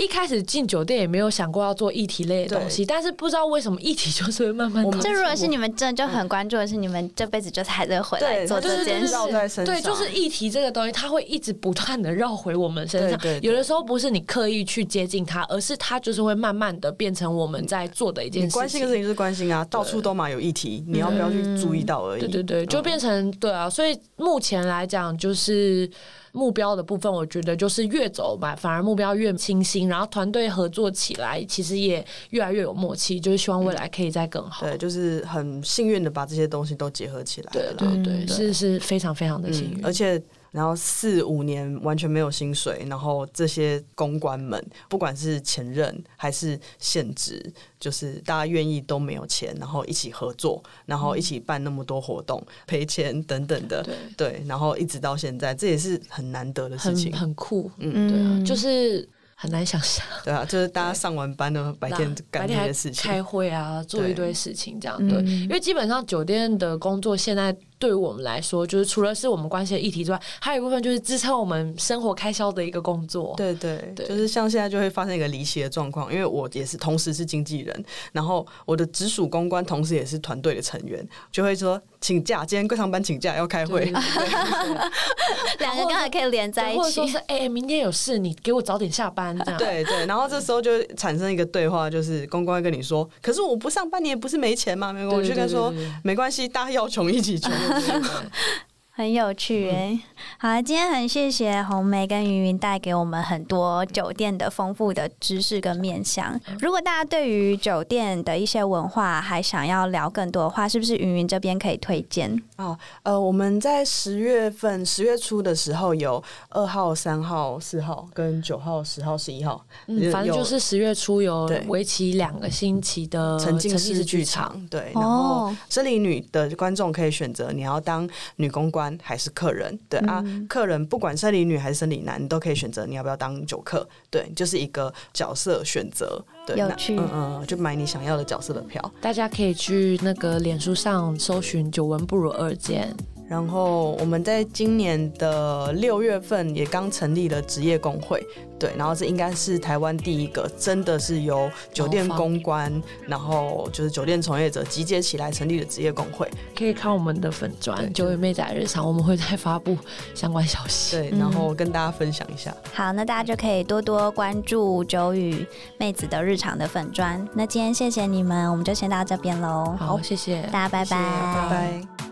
[0.00, 4.82] 一开始进酒店也没有想过要做议题类的东西，但是不知道为什么议题就是会慢慢。
[5.00, 9.14] 这如果是你们真的就很关注的是，你们这辈子就还在回来做这件事。
[9.62, 13.20] 对，就是议题这个东西，它会一直不断的绕回我们身上。
[13.42, 18.54] 有的时候不是你刻意去接近它，而是它就是会慢慢的变成我们在做的一件事情。
[18.54, 22.20] 关心的事情是关心啊，到处都嘛有议题，你要不要去注意到而已。
[22.20, 25.90] 对对对，就变成对啊，所以目前来讲就是。
[26.32, 33.18] 目标的部分，我觉得就是越走吧，反而目标越清晰，然后团队合作起来，其实也越来越有默契。
[33.18, 34.66] 就是希望未来可以再更好。
[34.66, 37.50] 对，就是很幸运的把这些东西都结合起来。
[37.52, 39.84] 对对对，是是非常非常的幸运。
[39.84, 40.20] 而且
[40.50, 47.40] 然后四五年完全没有薪水，然后这些公关们，不管是前任还是现职，
[47.78, 59.08] 就是大家愿意都没有钱，然后一起合作，然后一起办那么多活动，赔钱等等的，对，对，然后一直到现在，这也是很难得的事情，很，很酷，嗯，对啊，就是。
[59.42, 67.56] 很难想象， 对啊，就是大家上完班的白天干这些事情，开会啊，做一堆事情这样，对，因为基本上酒店的工作现在。
[67.80, 73.34] 对于我们来说，就是除了是我们关系的议题之外，还有一部分就是支撑我们生活开销的一个工作。
[73.38, 81.02] 对对对，就是像现在就会发生一个离奇的状况，因为我也是同时是经纪人，然后我的直属公关同时也是团队的成员，
[81.32, 83.86] 就会说请假，今天上班请假要开会，
[85.58, 89.58] 两个刚好可以连在一起，或者说是哎，明天有事，你给我早点下班这样。
[89.58, 95.72] 对对，然后这时候就产生一个对话，就是公关跟你说，可是我不上班，你也不是没钱嘛，没关系，我就跟他说
[96.04, 97.50] 没关系，大家要穷一起穷。
[97.70, 98.24] 呵呵
[99.00, 99.98] 很有趣哎，
[100.36, 106.38] 好，今天很谢谢红梅跟云云带给我们很多酒店的丰富的知识跟面向。
[106.58, 112.30] 如果大家对于酒店的一些文化还想要聊更多的话，是不是云云这边可以推荐？
[112.58, 124.54] 哦，呃，我们在十月份十月初的时候有二号、三号、四号跟九号、十号、十一号，嗯，反正就是十月初有为期两个星期的沉浸式剧场。
[124.68, 128.89] 对，然后森林女的观众可以选择你要当女公关。
[129.02, 138.92] 还是客人，对啊，客人不管生理女还是生理男，你都可以选择你要不要当酒客，对，就是一个角色选择，对，有趣，嗯嗯，就买你想要的角色的票。
[139.00, 142.94] 大家可以去那个脸书上搜寻“久闻不如二见”。
[143.30, 148.20] 然后我们在今年的六月份也刚成立了职业工会，
[148.58, 156.28] 对，然后这应该是台湾第一个真的是由酒店公关，然后就是酒店从业者集结起来成立的职业工会。
[156.58, 159.78] 可以看我们的粉专“酒与妹仔日常”，我们会再发布
[160.12, 162.50] 相关消息，对，然后跟大家分享一下。
[162.50, 165.46] 嗯、好，那大家就可以多多关注酒与
[165.78, 167.24] 妹子的日常的粉砖。
[167.32, 169.76] 那今天谢谢你们，我们就先到这边喽。
[169.78, 172.09] 好，谢谢大家，拜拜，拜拜。